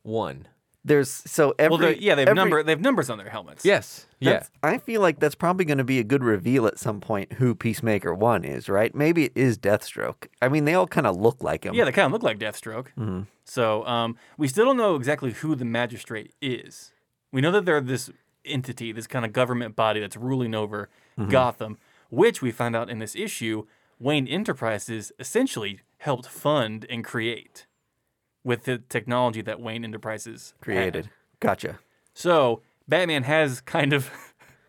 [0.03, 0.47] one.
[0.85, 2.63] There's so every well, yeah, they have every- number.
[2.63, 3.65] They have numbers on their helmets.
[3.65, 4.07] Yes.
[4.21, 4.45] Yeah.
[4.63, 7.55] I feel like that's probably going to be a good reveal at some point who
[7.55, 8.95] Peacemaker one is, right?
[8.95, 10.29] Maybe it is Deathstroke.
[10.41, 11.75] I mean, they all kind of look like him.
[11.75, 12.87] Yeah, they kind of look like Deathstroke.
[12.99, 13.23] Mm-hmm.
[13.45, 16.93] So um, we still don't know exactly who the magistrate is.
[17.33, 18.11] We know that they're this
[18.47, 21.31] entity, this kind of government body that's ruling over Mm-hmm.
[21.31, 21.79] Gotham,
[22.11, 23.67] which we find out in this issue,
[24.01, 27.67] Wayne Enterprises essentially helped fund and create
[28.45, 30.65] with the technology that Wayne Enterprises had.
[30.65, 31.11] created.
[31.41, 31.79] Gotcha.
[32.13, 34.11] So Batman has kind of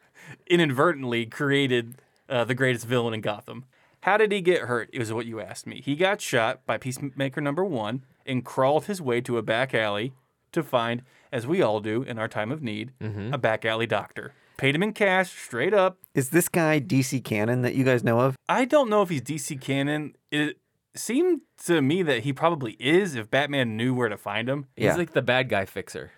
[0.48, 1.96] inadvertently created
[2.30, 3.66] uh, the greatest villain in Gotham.
[4.02, 4.90] How did he get hurt?
[4.94, 5.82] Is what you asked me.
[5.84, 10.14] He got shot by Peacemaker number one and crawled his way to a back alley
[10.52, 14.34] to find, as we all do in our time of need, a back alley doctor.
[14.58, 15.98] Paid him in cash, straight up.
[16.14, 18.38] Is this guy DC canon that you guys know of?
[18.48, 20.16] I don't know if he's DC canon.
[20.32, 20.58] It
[20.96, 24.66] seemed to me that he probably is if Batman knew where to find him.
[24.76, 24.96] He's Yeah.
[24.96, 26.12] like the bad guy fixer.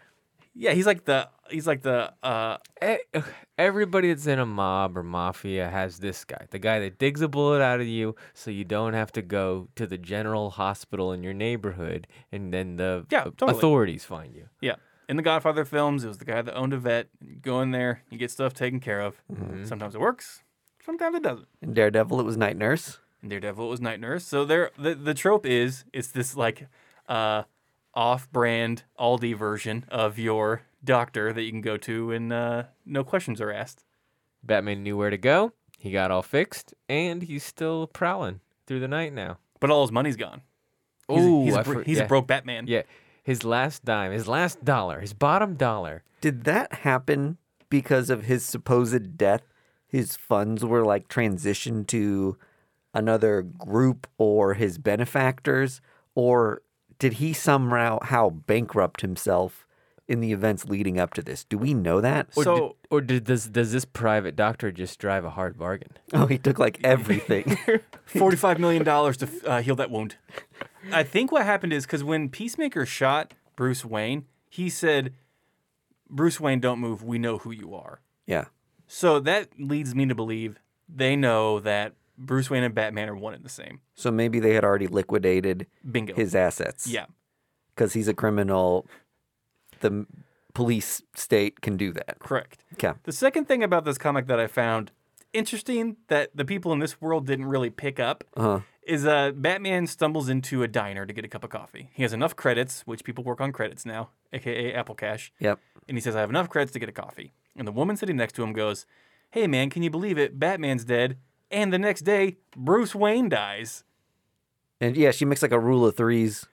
[0.54, 3.22] Yeah, he's like the he's like the uh E-
[3.60, 7.28] Everybody that's in a mob or mafia has this guy, the guy that digs a
[7.28, 11.24] bullet out of you so you don't have to go to the general hospital in
[11.24, 13.52] your neighborhood and then the Yeah, totally.
[13.58, 14.50] authorities find you.
[14.62, 14.76] yeah.
[15.10, 17.08] In the Godfather films, it was the guy that owned a vet.
[17.22, 19.22] You go in there, you get stuff taken care of.
[19.64, 20.44] Sometimes it works,
[20.84, 21.48] sometimes it doesn't.
[21.62, 23.00] In Daredevil, it was Night Nurse.
[23.28, 24.24] In Daredevil it was Night Nurse.
[24.24, 26.68] So there the, the trope is it's this like
[27.10, 27.44] uh
[27.94, 33.42] off-brand Aldi version of your doctor that you can go to and uh, no questions
[33.42, 33.84] are asked.
[34.44, 35.52] Batman knew where to go.
[35.78, 39.40] He got all fixed, and he's still prowling through the night now.
[39.60, 40.42] But all his money's gone.
[41.10, 42.04] He's, Ooh, he's, a, I bro- for- he's yeah.
[42.04, 42.66] a broke Batman.
[42.68, 42.84] Yeah,
[43.24, 46.04] his last dime, his last dollar, his bottom dollar.
[46.22, 47.38] Did that happen
[47.70, 49.42] because of his supposed death?
[49.88, 52.38] His funds were like transitioned to
[52.94, 55.82] another group or his benefactors?
[56.16, 56.62] Or
[57.00, 59.66] did he somehow how bankrupt himself
[60.08, 61.44] in the events leading up to this?
[61.44, 62.28] Do we know that?
[62.36, 65.92] Or So- did, or did does does this private doctor just drive a hard bargain?
[66.14, 67.58] Oh, he took like everything.
[68.06, 70.16] Forty-five million dollars to uh, heal that wound.
[70.92, 75.14] I think what happened is because when Peacemaker shot Bruce Wayne, he said,
[76.10, 77.04] "Bruce Wayne, don't move.
[77.04, 78.46] We know who you are." yeah.
[78.90, 83.34] So that leads me to believe they know that Bruce Wayne and Batman are one
[83.34, 83.82] and the same.
[83.96, 86.14] So maybe they had already liquidated Bingo.
[86.16, 86.88] his assets.
[86.88, 87.06] yeah.
[87.76, 88.88] Because he's a criminal.
[89.82, 90.08] The
[90.56, 92.18] police state can do that.
[92.20, 92.64] Correct.
[92.74, 92.94] Okay.
[93.04, 94.92] The second thing about this comic that I found
[95.34, 98.62] interesting that the people in this world didn't really pick up Uh-huh.
[98.82, 101.90] is uh, Batman stumbles into a diner to get a cup of coffee.
[101.94, 105.60] He has enough credits, which people work on credits now, aka Apple Cash, Yep.
[105.88, 107.34] and he says, I have enough credits to get a coffee.
[107.56, 108.88] And the woman sitting next to him goes,
[109.30, 110.40] Hey man, can you believe it?
[110.40, 111.18] Batman's dead.
[111.52, 113.84] And the next day, Bruce Wayne dies.
[114.82, 116.46] And yeah, she makes like a rule of threes.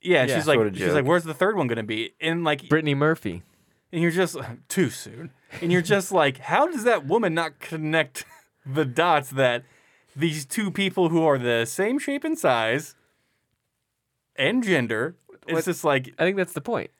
[0.00, 0.36] Yeah, Yeah.
[0.36, 2.14] she's like, Sorta she's like, where's the third one gonna be?
[2.20, 3.42] And like, Brittany Murphy.
[3.92, 4.36] and you're just
[4.68, 5.30] too soon.
[5.60, 8.24] And you're just like, how does that woman not connect
[8.64, 9.64] the dots that
[10.14, 12.94] these two people who are the same shape and size
[14.36, 15.16] and gender?
[15.46, 16.90] It's What- just like I think that's the point.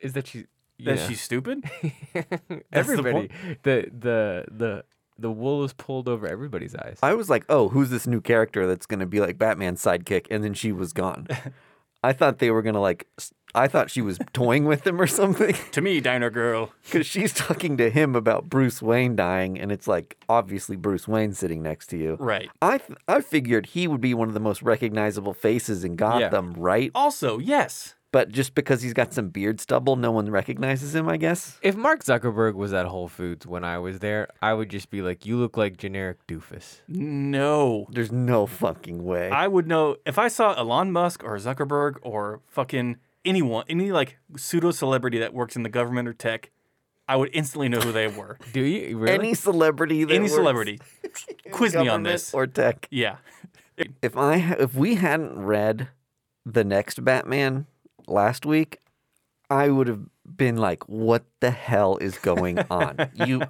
[0.00, 0.46] Is that she?
[0.80, 1.08] that yeah.
[1.08, 1.64] she's stupid.
[2.72, 3.12] everybody.
[3.12, 3.30] point.
[3.62, 4.84] The, the the
[5.18, 6.98] the wool is pulled over everybody's eyes.
[7.02, 10.26] I was like, oh, who's this new character that's going to be like Batman's sidekick?
[10.30, 11.26] And then she was gone.
[12.04, 13.08] I thought they were going to like,
[13.52, 16.72] I thought she was toying with him or something To me, Diner Girl.
[16.84, 19.58] because she's talking to him about Bruce Wayne dying.
[19.58, 22.16] And it's like, obviously, Bruce Wayne sitting next to you.
[22.20, 22.48] Right.
[22.62, 26.52] I, th- I figured he would be one of the most recognizable faces in Gotham,
[26.52, 26.92] right?
[26.94, 27.95] Also, yes.
[28.16, 31.58] But just because he's got some beard stubble, no one recognizes him, I guess.
[31.60, 35.02] if Mark Zuckerberg was at Whole Foods when I was there, I would just be
[35.02, 37.86] like, "You look like generic doofus." No.
[37.90, 39.28] There's no fucking way.
[39.28, 44.16] I would know if I saw Elon Musk or Zuckerberg or fucking anyone, any like
[44.34, 46.50] pseudo celebrity that works in the government or tech,
[47.06, 48.38] I would instantly know who they were.
[48.54, 49.12] Do you really?
[49.12, 50.80] Any celebrity that Any celebrity.
[51.44, 52.32] in Quiz me on this.
[52.32, 52.88] Or tech.
[52.90, 53.16] Yeah.
[53.76, 55.88] if I if we hadn't read
[56.46, 57.66] the next Batman
[58.06, 58.80] last week,
[59.48, 63.42] I would have been like, "What the hell is going on?" you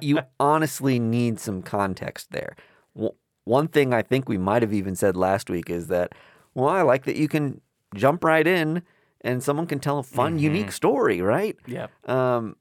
[0.00, 2.56] you honestly need some context there.
[2.94, 6.12] W- one thing I think we might have even said last week is that,
[6.54, 7.60] well, I like that you can
[7.94, 8.82] jump right in
[9.20, 11.56] and someone can tell a fun, unique story, right?
[11.66, 11.88] Yeah.
[12.04, 12.56] Um,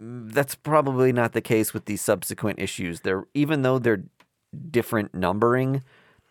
[0.00, 3.00] that's probably not the case with these subsequent issues.
[3.00, 4.04] They're even though they're
[4.70, 5.82] different numbering,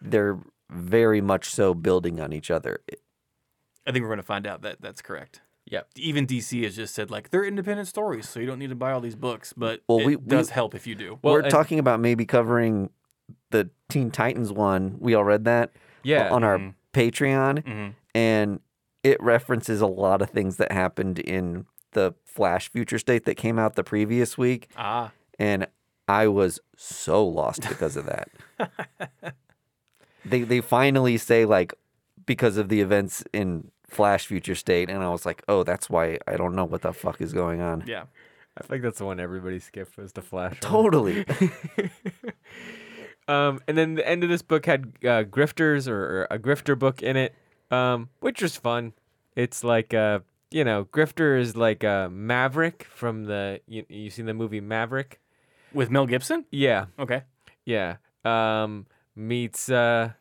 [0.01, 2.79] they're very much so building on each other.
[3.87, 5.41] I think we're going to find out that that's correct.
[5.69, 5.87] Yep.
[5.95, 8.91] Even DC has just said like they're independent stories, so you don't need to buy
[8.91, 9.53] all these books.
[9.55, 11.19] But Well, it we- we- does help if you do.
[11.21, 12.89] Well, We're and- talking about maybe covering
[13.49, 14.95] the Teen Titans one.
[14.99, 15.71] We all read that
[16.03, 16.29] Yeah.
[16.29, 16.73] on our Mhm.
[16.93, 17.93] Patreon, Mhm.
[18.15, 18.59] and
[19.03, 23.57] it references a lot of things that happened in the Flash Future State that came
[23.59, 25.67] out the previous week, Ah, and
[26.07, 28.29] I was so lost because of that.
[30.25, 31.73] they they finally say like
[32.25, 36.17] because of the events in Flash Future State, and I was like, oh, that's why
[36.27, 37.83] I don't know what the fuck is going on.
[37.87, 38.03] yeah.
[38.59, 40.57] I think that's the one everybody skipped was the Flash.
[40.61, 41.25] Totally.
[43.29, 46.79] Um, and then the end of this book had uh, grifters or, or a grifter
[46.79, 47.35] book in it,
[47.71, 48.93] um, which was fun.
[49.35, 50.19] It's like uh,
[50.49, 55.19] you know, grifter is like a Maverick from the you you seen the movie Maverick?
[55.73, 56.45] With Mel Gibson.
[56.51, 57.23] Yeah, Okay.
[57.65, 57.97] yeah.
[58.23, 60.11] Um, meets uh,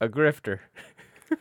[0.00, 0.60] a grifter.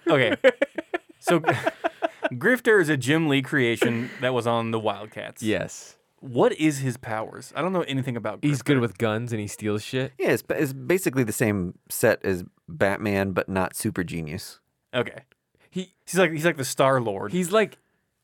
[0.10, 0.36] Okay.
[1.26, 1.40] so
[2.34, 5.42] Grifter is a Jim Lee creation that was on the Wildcats.
[5.44, 5.98] Yes.
[6.20, 7.54] What is his powers?
[7.56, 8.40] I don't know anything about.
[8.42, 10.14] He's good with guns and he steals shit.
[10.18, 14.60] Yeah, it's, it's basically the same set as Batman, but not super genius.
[14.94, 15.22] Okay.
[15.70, 17.32] He He's like he's like the Star Lord.
[17.32, 17.78] he's like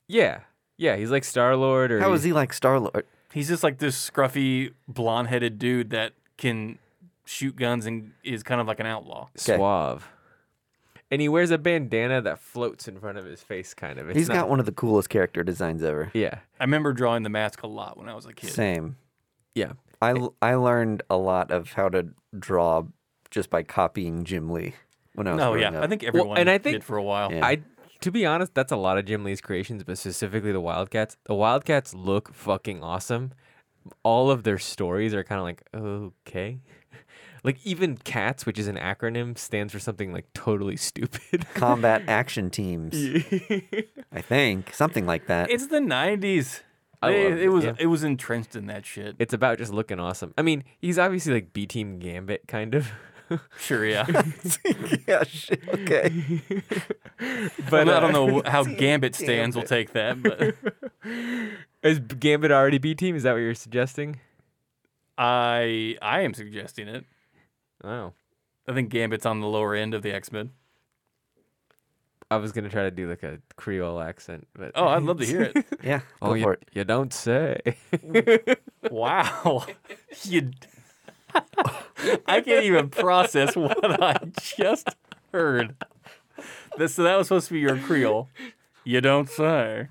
[0.08, 0.42] yeah.
[0.78, 3.06] Yeah, he's like Star Lord or How is he like Star Lord?
[3.34, 6.80] He's just like this scruffy, blonde-headed dude that can
[7.26, 9.30] shoot guns and is kind of like an outlaw.
[9.40, 9.58] Okay.
[9.58, 10.10] suave.
[11.12, 14.10] And he wears a bandana that floats in front of his face kind of.
[14.10, 16.10] It's He's not- got one of the coolest character designs ever.
[16.14, 16.40] Yeah.
[16.60, 18.52] I remember drawing the mask a lot when I was a kid.
[18.52, 18.96] Same.
[19.54, 19.74] Yeah.
[20.02, 22.08] I, I learned a lot of how to
[22.40, 22.84] draw
[23.30, 24.74] just by copying Jim Lee
[25.14, 25.84] when I was Oh growing yeah, up.
[25.84, 27.32] I think everyone and I think- did for a while.
[27.32, 27.46] Yeah.
[27.46, 27.62] I
[28.00, 31.18] to be honest, that's a lot of Jim Lee's creations, but specifically the Wildcats.
[31.26, 33.32] The Wildcats look fucking awesome.
[34.02, 36.60] All of their stories are kind of like okay.
[37.44, 41.48] Like even CATS, which is an acronym, stands for something like totally stupid.
[41.56, 42.94] Combat action teams,
[44.12, 44.74] I think.
[44.74, 45.50] Something like that.
[45.50, 46.62] It's the '90s.
[47.02, 47.74] I They- love it it, was yeah.
[47.80, 49.16] it was entrenched in that shit.
[49.18, 50.34] it's about just looking awesome.
[50.38, 52.90] I mean, he's obviously like B Team Gambit kind of.
[53.58, 54.06] Sure, yeah.
[55.08, 55.62] yeah, shit.
[55.70, 56.42] Okay.
[57.70, 60.54] but I don't uh, know how Gambit stands will take that, but
[61.82, 63.16] Is Gambit already B Team?
[63.16, 64.20] Is that what you're suggesting?
[65.18, 67.06] I I am suggesting it.
[67.84, 68.14] Oh.
[68.68, 70.52] I think Gambit's on the lower end of the X Men.
[72.30, 75.26] I was gonna try to do like a Creole accent, but Oh, I'd love to
[75.26, 75.66] hear it.
[75.84, 76.70] Yeah, go oh, for you, it.
[76.74, 77.60] you don't say.
[78.90, 79.66] Wow,
[80.24, 80.52] you.
[82.28, 84.90] I can't even process what I just
[85.32, 85.76] heard.
[86.78, 88.28] This, so that was supposed to be your Creole.
[88.84, 89.90] You don't say.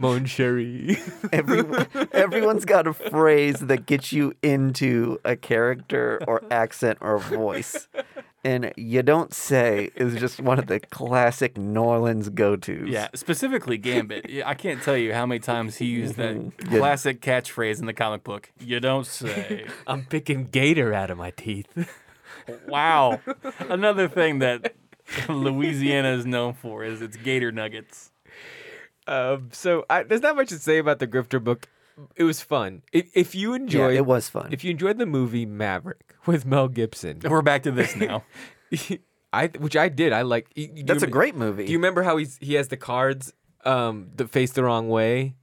[0.00, 0.98] Mon chéri.
[1.32, 7.88] Everyone, everyone's got a phrase that gets you into a character or accent or voice.
[8.44, 12.88] And you don't say is just one of the classic New Orleans go tos.
[12.88, 14.42] Yeah, specifically Gambit.
[14.44, 16.72] I can't tell you how many times he used that mm-hmm.
[16.72, 16.78] Yeah.
[16.80, 18.50] classic catchphrase in the comic book.
[18.58, 19.66] You don't say.
[19.86, 21.68] I'm picking gator out of my teeth.
[22.66, 23.20] Wow.
[23.60, 24.74] Another thing that
[25.28, 28.11] Louisiana is known for is its gator nuggets.
[29.06, 31.68] Um, so I, there's not much to say about the Grifter book.
[32.16, 32.82] It was fun.
[32.92, 34.48] If, if you Yeah, it was fun.
[34.52, 38.24] if you enjoyed the movie Maverick with Mel Gibson, We're back to this now.
[39.34, 40.12] I which I did.
[40.12, 40.48] I like.
[40.56, 41.64] y- y- That's you a great movie.
[41.66, 43.32] Do you remember how he's he has the cards
[43.64, 45.34] um that face the wrong way,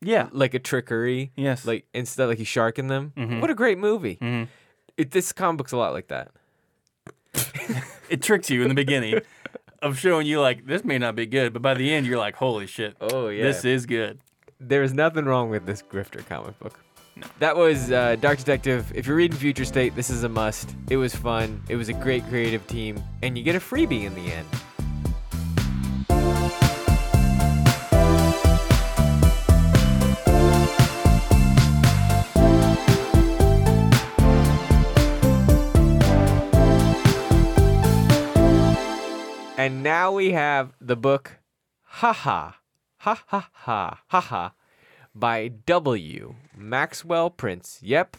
[0.00, 0.28] Yeah.
[0.32, 1.32] like a trickery?
[1.36, 1.64] Yes.
[1.66, 3.12] Like instead, like he's sharking them.
[3.16, 3.40] Mhm.
[3.40, 4.16] What a great movie!
[4.20, 4.48] Mhm.
[4.96, 6.30] It, this comic book's a lot like that.
[8.10, 9.20] It tricks you in the beginning
[9.82, 12.36] of showing you like this may not be good, but by the end you're like,
[12.36, 12.96] holy shit.
[13.00, 14.18] Oh yeah, This is good.
[14.60, 16.78] there is nothing wrong with this Grifter comic book.
[17.38, 18.90] That was uh, Dark Detective.
[18.94, 20.74] If you're reading Future State, this is a must.
[20.88, 21.62] It was fun.
[21.68, 24.46] It was a great creative team, and you get a freebie in the end.
[39.60, 41.32] And now we have the book
[41.82, 42.60] Ha Ha
[43.00, 44.54] Ha Ha Ha Ha Ha
[45.14, 46.34] by W.
[46.56, 47.78] Maxwell Prince.
[47.82, 48.16] Yep,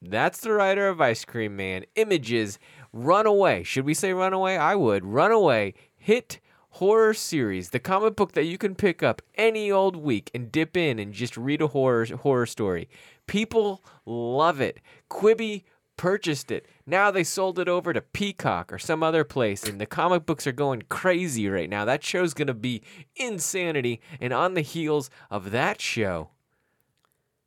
[0.00, 1.84] that's the writer of Ice Cream Man.
[1.96, 2.60] Images,
[2.92, 3.64] Runaway.
[3.64, 4.56] Should we say Runaway?
[4.56, 5.04] I would.
[5.04, 6.38] Runaway, hit
[6.74, 10.76] horror series, the comic book that you can pick up any old week and dip
[10.76, 12.88] in and just read a horror horror story.
[13.26, 14.78] People love it.
[15.10, 15.64] Quibi
[15.96, 16.66] purchased it.
[16.86, 20.46] Now they sold it over to Peacock or some other place, and the comic books
[20.46, 21.84] are going crazy right now.
[21.84, 22.82] That show's gonna be
[23.16, 24.00] insanity.
[24.20, 26.30] And on the heels of that show,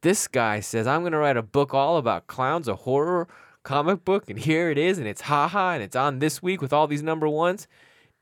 [0.01, 3.27] this guy says, I'm going to write a book all about clowns, a horror
[3.63, 6.71] comic book, and here it is, and it's haha, and it's on this week with
[6.71, 7.67] all these number ones.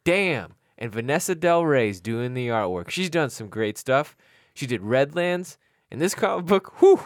[0.04, 0.54] Damn.
[0.78, 2.90] And Vanesa Del Rey's doing the artwork.
[2.90, 4.16] She's done some great stuff.
[4.54, 5.58] She did Redlands,
[5.92, 7.02] and this comic book, whew,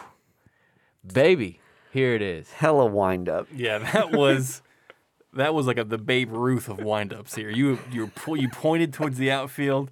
[1.06, 1.59] baby,
[1.90, 2.50] here it is.
[2.52, 3.48] Hella wind up.
[3.54, 4.62] Yeah, that was
[5.34, 7.50] that was like a, the Babe Ruth of windups here.
[7.50, 9.90] You you po- you pointed towards the outfield.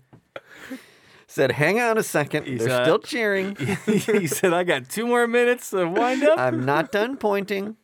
[1.31, 2.47] Said, hang on a second.
[2.47, 3.55] He's, They're uh, still cheering.
[3.87, 7.77] he said, "I got two more minutes of windup." I'm not done pointing.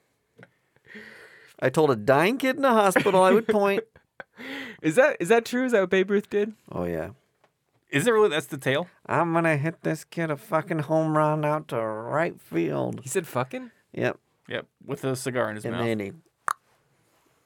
[1.60, 3.84] I told a dying kid in the hospital I would point.
[4.82, 5.64] Is that is that true?
[5.64, 6.52] Is that what Babe Ruth did?
[6.70, 7.10] Oh, yeah.
[7.90, 8.28] Is it really?
[8.28, 8.88] That's the tale.
[9.06, 13.00] I'm going to hit this kid a fucking home run out to right field.
[13.02, 13.70] He said fucking?
[13.94, 14.18] Yep.
[14.48, 15.72] Yep, with a cigar in his mouth.
[15.74, 15.86] And mouth.
[15.88, 16.18] then he And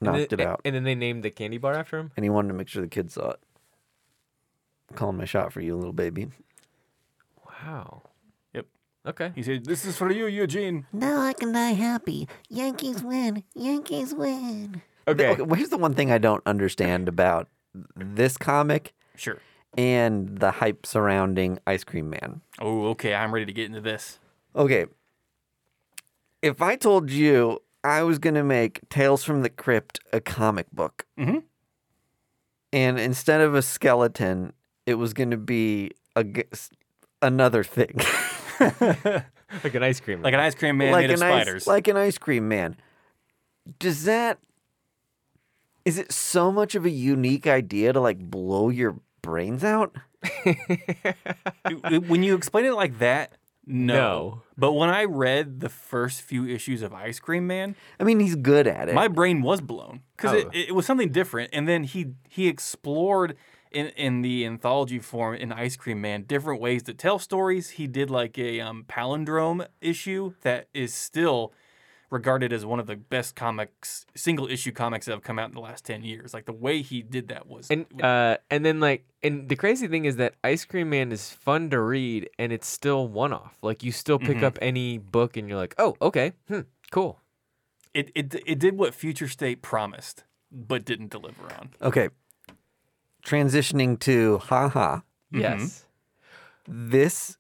[0.01, 0.61] knocked then- it out.
[0.65, 2.11] And then they named the candy bar after him?
[2.17, 3.41] And he wanted to make sure the kids saw it.
[4.95, 6.29] Calling my shot for you, little baby.
[7.45, 8.03] Wow.
[8.55, 8.67] Yep.
[9.07, 9.33] Okay.
[9.35, 12.29] He said, "This is for you, Eugene." Now I can die happy.
[12.49, 13.45] Yankees win.
[13.55, 14.83] Yankees win.
[15.07, 15.31] Okay.
[15.37, 17.49] Okay, here's the one thing I don't understand about
[17.97, 19.39] this comic Sure.
[19.77, 22.41] and the hype surrounding Ice Cream Man.
[22.61, 23.15] Oh, okay.
[23.15, 24.19] I'm ready to get into this.
[24.57, 24.87] Okay.
[26.43, 30.71] If I told you I was going to make Tales from the Crypt a comic
[30.73, 31.43] book, Mhm.
[32.73, 34.53] and instead of a skeleton,
[34.87, 36.71] it was going to be a g- s-
[37.23, 37.97] another thing,
[38.61, 40.23] like an ice cream.
[40.23, 41.63] Like an ice cream man like made of an spiders.
[41.63, 42.77] ice, like an ice cream man.
[43.79, 44.39] Does that
[45.85, 49.97] is it so much of a unique idea to like blow your brains out?
[52.09, 53.33] When you explain it like that,
[53.69, 53.95] no.
[53.95, 54.43] No.
[54.57, 58.35] But when I read the first few issues of Ice Cream Man, I mean, he's
[58.35, 58.95] good at it.
[58.95, 60.51] my brain was blown because Oh.
[60.53, 61.51] it, it was something different.
[61.53, 63.37] And then he he explored
[63.71, 67.71] in in the anthology form in Ice Cream Man different ways to tell stories.
[67.71, 71.53] He did like a um, palindrome issue that is still
[72.11, 75.55] regarded as one of the best comics, single issue comics that have come out in
[75.55, 76.33] the last ten years.
[76.35, 79.89] Like the way he did that was and uh, and then like, and the crazy
[79.89, 83.57] thing is that Ice Cream Man is fun to read, and it's still one off.
[83.63, 84.43] Like you still pick Mhm.
[84.45, 87.21] up any book, and you're like, oh, okay, hmm, cool.
[87.95, 91.71] it, it it did what Future State promised, but didn't deliver on.
[91.83, 92.09] okay.
[93.25, 95.01] Transitioning to haha.
[95.31, 95.85] Yes.
[96.67, 97.37] This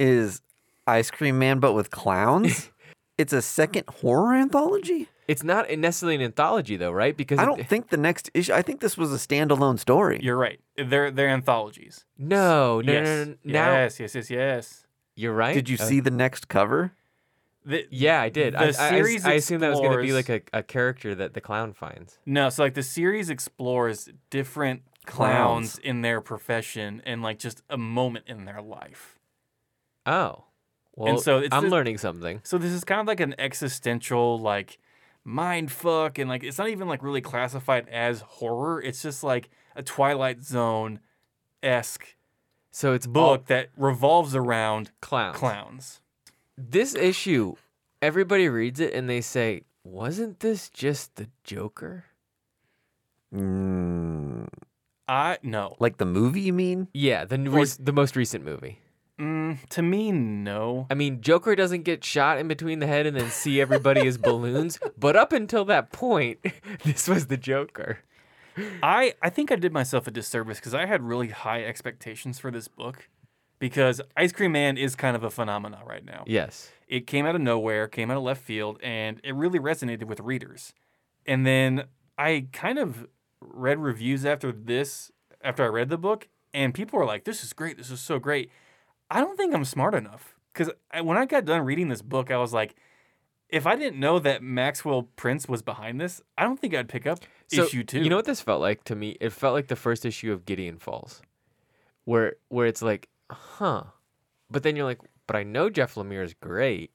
[0.00, 0.40] is
[0.86, 2.70] Ice Cream Man, but with clowns.
[3.18, 5.08] it's a second horror anthology.
[5.28, 7.16] It's not necessarily an anthology though, right?
[7.16, 8.52] Because I don't think the next issue.
[8.52, 10.20] I think this was a standalone story.
[10.22, 10.60] You're right.
[10.76, 12.04] They're they're anthologies.
[12.18, 13.04] No, no, yes.
[13.06, 13.52] no, no, no.
[13.52, 14.86] Now yes, yes, yes, yes.
[15.16, 15.54] you're right.
[15.54, 16.92] Did you Uh, see the next cover?
[17.64, 18.54] The, Yeah, I did.
[18.54, 20.62] The I, I- I, series I assumed that was going to be like a, a
[20.62, 22.18] character that the clown finds.
[22.24, 25.72] No, so like the series explores different Clowns.
[25.74, 29.18] clowns in their profession and like just a moment in their life.
[30.04, 30.44] Oh,
[30.96, 32.40] well, so it's I'm this- learning something.
[32.42, 34.78] So this is kind of like an existential like
[35.24, 38.80] mind fuck and like it's not even like really classified as horror.
[38.82, 41.00] It's just like a Twilight Zone
[41.62, 42.16] esque
[42.70, 45.36] So it's book that revolves around clowns.
[45.36, 46.00] clowns.
[46.56, 47.56] This issue,
[48.00, 52.04] everybody reads it and they say, "Wasn't this just the Joker?"
[53.34, 54.46] Mm,
[55.08, 55.76] I no.
[55.78, 56.88] like the movie, you mean?
[56.94, 58.80] Yeah, the n- Or- rec- the most recent movie.
[59.20, 60.86] Mm, to me, no.
[60.90, 64.18] I mean, Joker doesn't get shot in between the head and then see everybody as
[64.18, 66.38] balloons, but up until that point,
[66.84, 68.00] this was the Joker.
[68.82, 72.50] I I think I did myself a disservice because I had really high expectations for
[72.50, 73.08] this book
[73.58, 76.24] because Ice Cream Man is kind of a phenomenon right now.
[76.26, 76.70] Yes.
[76.88, 80.20] It came out of nowhere, came out of left field, and it really resonated with
[80.20, 80.72] readers.
[81.26, 81.84] And then
[82.16, 83.06] I kind of
[83.40, 85.10] read reviews after this,
[85.42, 87.76] after I read the book, and people were like, "This is great.
[87.76, 88.50] This is so great."
[89.10, 92.38] I don't think I'm smart enough because when I got done reading this book, I
[92.38, 92.74] was like,
[93.48, 97.06] if I didn't know that Maxwell Prince was behind this, I don't think I'd pick
[97.06, 98.00] up So, issue two.
[98.02, 99.16] You know what this felt like to me?
[99.20, 101.22] It felt like the first issue of Gideon Falls,
[102.04, 103.84] where where it's like, huh,
[104.50, 106.90] but then you're like, but I know Jeff Lemire is great.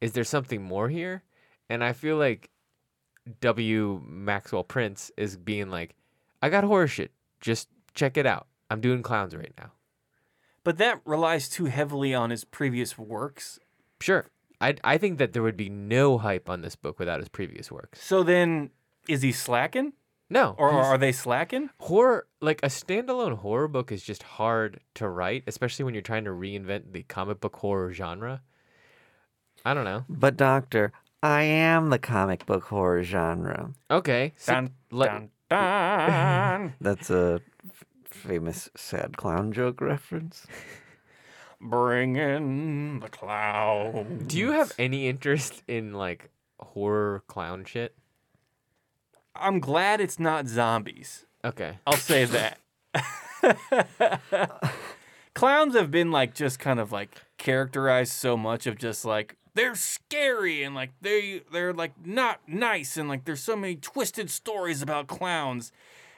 [0.00, 1.22] Is there something more here?
[1.68, 2.50] And I feel like
[3.40, 4.02] W.
[4.06, 5.94] Maxwell Prince is being like,
[6.42, 7.12] I got horror shit.
[7.40, 8.46] Just check it out.
[8.70, 9.72] I'm doing clowns right now.
[10.66, 13.60] But that relies too heavily on his previous works.
[14.00, 14.26] Sure.
[14.60, 17.70] I I think that there would be no hype on this book without his previous
[17.70, 18.02] works.
[18.02, 18.70] So then,
[19.08, 19.92] is he slacking,
[20.28, 20.56] No.
[20.58, 21.70] or are they slacking?
[21.78, 26.24] horror like a standalone horror book is just hard to write especially when you're trying
[26.24, 28.42] to reinvent the comic book horror genre
[29.64, 30.92] i don't know But doctor,
[31.22, 33.70] I am the comic book horror genre.
[33.90, 36.74] okay so Dun, let- dun, dun.
[36.80, 37.40] That's a
[37.70, 37.75] f-
[38.16, 40.46] famous sad clown joke reference.
[41.60, 44.24] Bring in the clown.
[44.26, 47.94] do you have any interest in like horror clown shit
[49.34, 51.24] I'm glad it's not zombies.
[51.44, 52.58] okay I'll say that.
[55.34, 59.74] Clowns have been like just kind of like characterized so much of just like they're
[59.74, 64.80] scary and like they they're like not nice and like there's so many twisted stories
[64.82, 65.72] about clowns.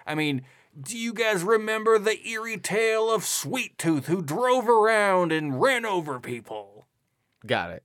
[0.07, 0.42] I mean,
[0.80, 5.84] do you guys remember the eerie tale of Sweet Tooth who drove around and ran
[5.86, 6.86] over people?
[7.46, 7.82] got it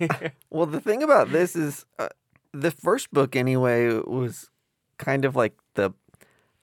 [0.50, 2.08] Well, the thing about this is uh,
[2.52, 4.50] the first book, anyway, was
[4.98, 5.92] kind of like the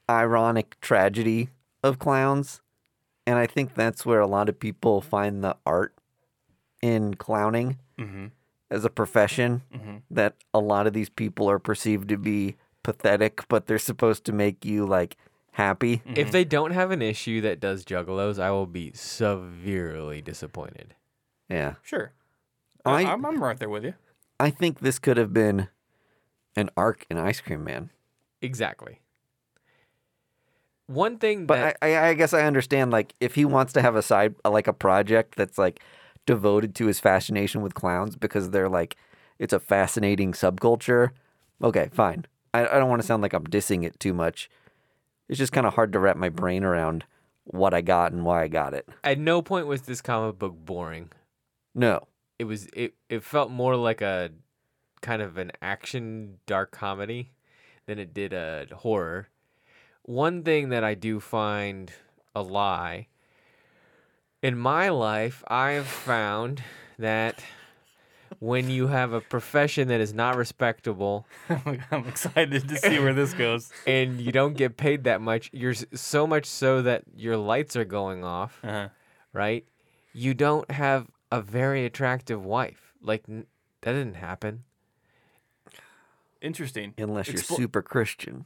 [0.10, 1.50] ironic tragedy
[1.84, 2.62] of clowns.
[3.26, 5.94] And I think that's where a lot of people find the art
[6.82, 8.28] in clowning Mm-hmm.
[8.72, 9.62] as a profession.
[9.74, 9.98] Mm-hmm.
[10.12, 12.56] That a lot of these people are perceived to be
[12.94, 15.16] pathetic, but they're supposed to make you like
[15.52, 15.98] happy.
[15.98, 16.14] Mm-hmm.
[16.18, 20.96] if they don't have an issue that does juggalos i will be severely disappointed
[21.50, 21.74] Yeah.
[21.82, 22.14] Sure.
[22.86, 23.94] I- I, I'm, I'm right there with you.
[24.40, 25.68] I think this could have been
[26.56, 27.90] an arc in Ice Cream Man.
[28.42, 29.02] exactly
[30.88, 33.82] One thing But that I, I, I guess I understand like if he wants to
[33.82, 35.82] have a side like a project that's like
[36.26, 38.96] devoted to his fascination with clowns because they're like
[39.38, 41.12] it's a fascinating subculture.
[41.62, 42.26] Okay, fine.
[42.54, 44.50] I, I don't want to sound like I'm dissing it too much.
[45.28, 47.06] It's just kind of hard to wrap my brain around
[47.44, 48.88] what I got and why I got it.
[49.04, 51.12] at no point was this comic book boring.
[51.74, 52.08] No.
[52.38, 54.32] It was it it felt more like a
[55.02, 57.32] kind of an action dark comedy
[57.86, 59.30] than it did a horror.
[60.04, 61.92] One thing that I do find
[62.36, 63.08] a lie
[64.42, 66.64] in my life, I've found
[66.98, 67.44] that
[68.40, 71.26] when you have a profession that is not respectable
[71.92, 73.72] I'm excited to see where this goes.
[73.88, 77.86] and you don't get paid that much, you're so much so that your lights are
[77.86, 78.90] going off, Uh-huh.
[79.34, 79.66] right?
[80.14, 82.94] You don't have a very attractive wife.
[83.02, 83.46] Like n-
[83.82, 84.64] that didn't happen.
[86.42, 86.94] Interesting.
[86.98, 88.46] Unless you're Expl- super Christian.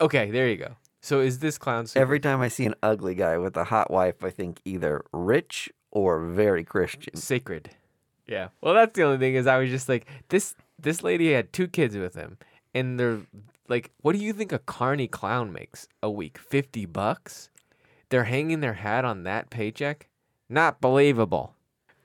[0.00, 0.76] Okay, there you go.
[1.00, 2.00] So is this clown super?
[2.00, 5.70] Every time I see an ugly guy with a hot wife, I think either rich
[5.90, 7.14] or very Christian.
[7.16, 7.70] sacred?
[8.26, 8.48] Yeah.
[8.60, 10.54] Well, that's the only thing is I was just like this.
[10.78, 12.38] This lady had two kids with him,
[12.74, 13.20] and they're
[13.68, 16.38] like, "What do you think a carny clown makes a week?
[16.38, 17.50] Fifty bucks?
[18.08, 20.08] They're hanging their hat on that paycheck?
[20.48, 21.54] Not believable."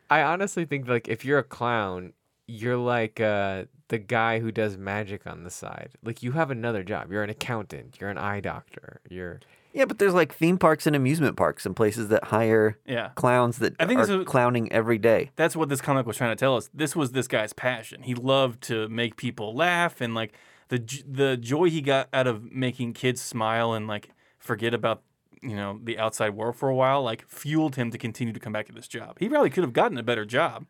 [0.10, 2.14] I honestly think like if you're a clown,
[2.48, 5.92] you're like uh, the guy who does magic on the side.
[6.04, 7.12] Like you have another job.
[7.12, 7.98] You're an accountant.
[8.00, 9.02] You're an eye doctor.
[9.10, 9.40] You're
[9.72, 13.10] Yeah, but there's like theme parks and amusement parks and places that hire Yeah.
[13.16, 15.30] clowns that I think are this is- clowning every day.
[15.36, 16.70] That's what this comic was trying to tell us.
[16.74, 18.02] This was this guy's passion.
[18.04, 20.34] He loved to make people laugh and like
[20.70, 24.10] the j- the joy he got out of making kids smile and like
[24.40, 25.04] forget about
[25.42, 28.52] you know the outside world for a while like fueled him to continue to come
[28.54, 29.18] back to this job.
[29.20, 30.66] He probably could have gotten a better job.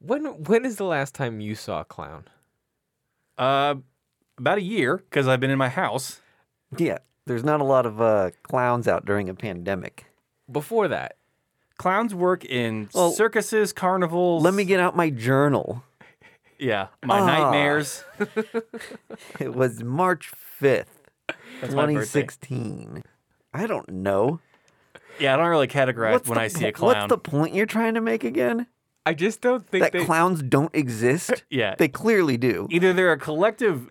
[0.00, 2.24] when when is the last time you saw a clown?
[3.36, 3.76] Uh,
[4.38, 6.20] about a year because I've been in my house.
[6.76, 10.06] Yeah, there's not a lot of uh, clowns out during a pandemic.
[10.50, 11.16] Before that,
[11.78, 14.42] Clowns work in Well, circuses, carnivals.
[14.42, 15.82] Let me get out my journal.
[16.58, 17.26] Yeah, my Ah.
[17.26, 18.04] nightmares.
[19.40, 20.84] It was March 5th,
[21.60, 22.22] That's my birthday.
[22.22, 23.02] 2016.
[23.54, 24.40] I don't know.
[25.18, 27.08] Yeah, I don't really categorize What's when the I see a po- What's clown.
[27.08, 28.66] the point you're trying to make again?
[29.06, 30.04] I just don't think That they.
[30.04, 31.44] clowns don't exist?
[31.50, 31.74] Yeah.
[31.78, 32.66] They clearly do.
[32.70, 33.88] Either they're a collective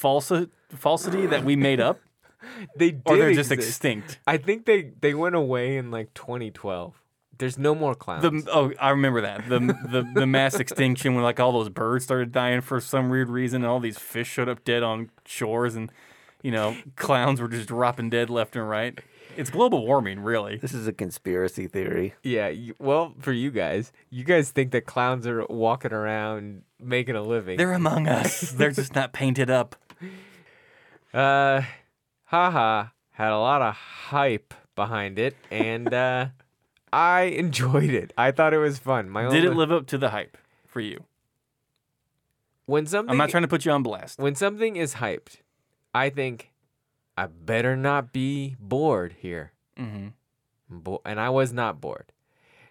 [0.00, 2.00] falsi- falsity that we made up,
[2.76, 4.18] they did or they're just extinct.
[4.26, 7.00] I think they they went away in like 2012.
[7.38, 8.22] There's no more clowns.
[8.22, 12.04] The oh, I remember that the the the mass extinction when like all those birds
[12.04, 15.74] started dying for some weird reason, and all these fish showed up dead on shores,
[15.74, 15.90] and
[16.42, 18.98] you know clowns were just dropping dead left and right.
[19.36, 20.58] It's global warming, really.
[20.58, 22.14] This is a conspiracy theory.
[22.22, 22.48] yeah.
[22.48, 27.22] You, well, for you guys, you guys think that clowns are walking around making a
[27.22, 27.56] living.
[27.56, 28.52] They're among us.
[28.52, 29.76] They're just not painted up.
[31.14, 31.62] uh,
[32.34, 36.26] haha, had a lot of hype behind it, and uh,
[36.92, 38.12] I enjoyed it.
[38.18, 39.08] I thought it was fun.
[39.08, 41.04] My Did it live up to the hype for you?
[42.66, 44.18] when something I'm not trying to put you on blast.
[44.18, 45.42] when something is hyped,
[45.94, 46.50] I think
[47.16, 49.52] I better not be bored here.
[49.76, 50.08] hmm
[50.68, 52.10] Bo- and I was not bored.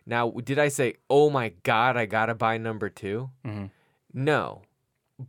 [0.05, 3.69] Now, did I say, "Oh my god, I gotta buy number 2 Mhm.
[4.13, 4.63] No,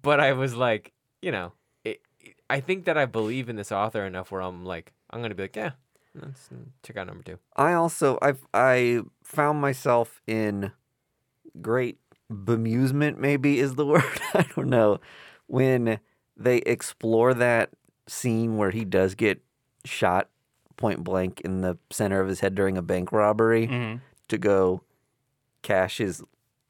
[0.03, 1.53] but I was like, you know,
[2.51, 5.45] I think that I believe in this author enough where I'm like, I'm gonna be
[5.45, 5.72] like, yeah,
[6.14, 6.49] let's
[6.82, 7.38] check out number two.
[7.57, 10.72] I also I I found myself in
[11.61, 11.99] great
[12.30, 14.20] bemusement maybe is the word.
[14.34, 15.01] I don't know.
[15.47, 16.01] When
[16.36, 17.70] they explore that
[18.07, 19.42] scene where he does get
[19.84, 20.28] shot
[20.76, 23.95] point blank in the center of his head during a bank robbery hmm
[24.26, 24.82] to go
[25.61, 26.22] cash his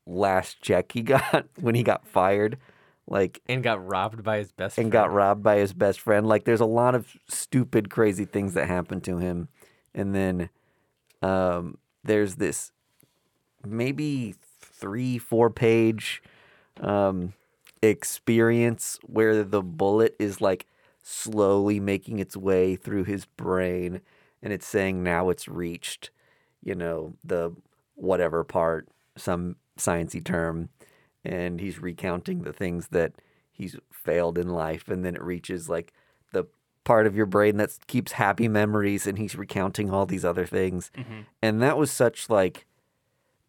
[0.07, 2.59] last check he got when he got fired
[3.07, 4.93] like And got robbed by his best and friend.
[4.93, 6.27] got robbed by his best friend.
[6.27, 9.49] Like there's a lot of stupid, crazy things that happen to him.
[9.95, 10.49] And then
[11.23, 12.73] um, there's this
[13.65, 16.23] maybe three, four page
[16.81, 17.35] um,
[17.83, 20.67] experience where the bullet is like
[21.03, 24.01] slowly making its way through his brain
[24.43, 26.11] and it's saying now it's reached,
[26.63, 27.53] you know, the
[27.95, 30.69] whatever part, some sciencey term
[31.25, 33.13] and he's recounting the things that
[33.51, 35.93] he's failed in life and then it reaches like
[36.33, 36.45] the
[36.85, 40.91] part of your brain that keeps happy memories and he's recounting all these other things.
[41.41, 42.67] And that was such like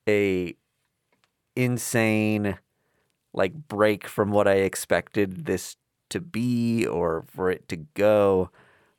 [0.07, 0.55] a
[1.55, 2.57] insane
[3.33, 5.77] like break from what i expected this
[6.09, 8.49] to be or for it to go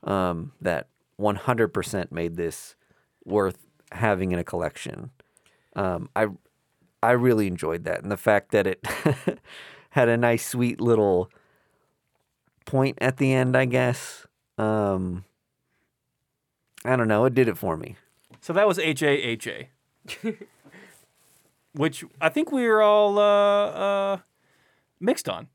[0.04, 0.88] um, that
[1.20, 2.74] 100% made this
[3.24, 3.58] worth
[3.92, 5.10] having in a collection.
[5.74, 6.26] Um, i
[7.06, 8.84] I really enjoyed that, and the fact that it
[9.90, 11.30] had a nice, sweet little
[12.64, 13.56] point at the end.
[13.56, 14.26] I guess.
[14.58, 15.24] Um,
[16.84, 17.24] I don't know.
[17.24, 17.96] It did it for me.
[18.40, 19.66] So that was HAHA.
[21.72, 23.22] Which I think we were all uh,
[23.68, 24.18] uh,
[25.00, 25.48] mixed on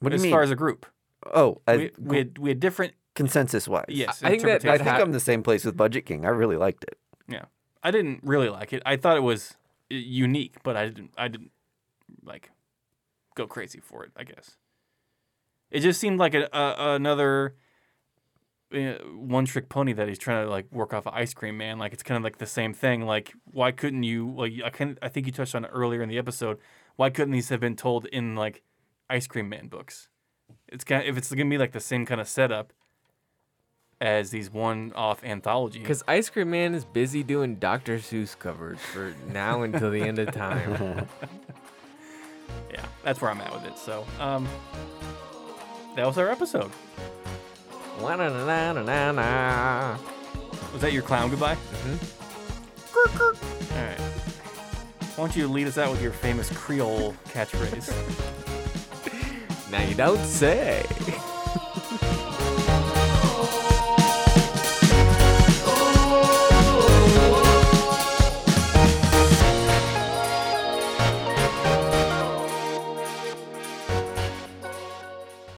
[0.00, 0.32] What do as you mean?
[0.32, 0.84] far as a group.
[1.32, 3.86] oh, I, We, we, had, we had different, consensus wise.
[3.88, 4.22] yes.
[4.22, 6.26] I think that- I think I'm the same place with Budget King.
[6.26, 6.98] I really liked it.
[7.28, 7.44] Yeah,
[7.82, 8.82] I didn't really like it.
[8.84, 9.54] I thought it was
[9.96, 11.12] unique, but I didn't.
[11.16, 11.50] I didn't
[12.24, 12.50] like
[13.34, 14.12] go crazy for it.
[14.16, 14.56] I guess
[15.70, 17.56] it just seemed like a, a, another
[18.74, 21.78] uh, one trick pony that he's trying to like work off of Ice Cream Man.
[21.78, 23.06] Like it's kind of like the same thing.
[23.06, 24.32] Like why couldn't you?
[24.36, 26.58] Like I can I think you touched on it earlier in the episode.
[26.96, 28.62] Why couldn't these have been told in like
[29.08, 30.08] Ice Cream Man books?
[30.68, 32.72] It's kind of, if it's gonna be like the same kind of setup
[34.02, 35.80] as these one-off anthologies.
[35.80, 37.98] Because Ice Cream Man is busy doing Dr.
[37.98, 40.72] Seuss covers for now until the end of time.
[42.72, 43.78] yeah, that's where I'm at with it.
[43.78, 44.48] So, um,
[45.94, 46.72] that was our episode.
[48.00, 49.98] Wa-na-na-na-na-na.
[50.72, 51.54] Was that your clown goodbye?
[51.54, 52.18] Mhm.
[53.06, 54.00] All right.
[54.00, 57.92] Why don't you lead us out with your famous Creole catchphrase?
[59.70, 60.84] Now you don't say.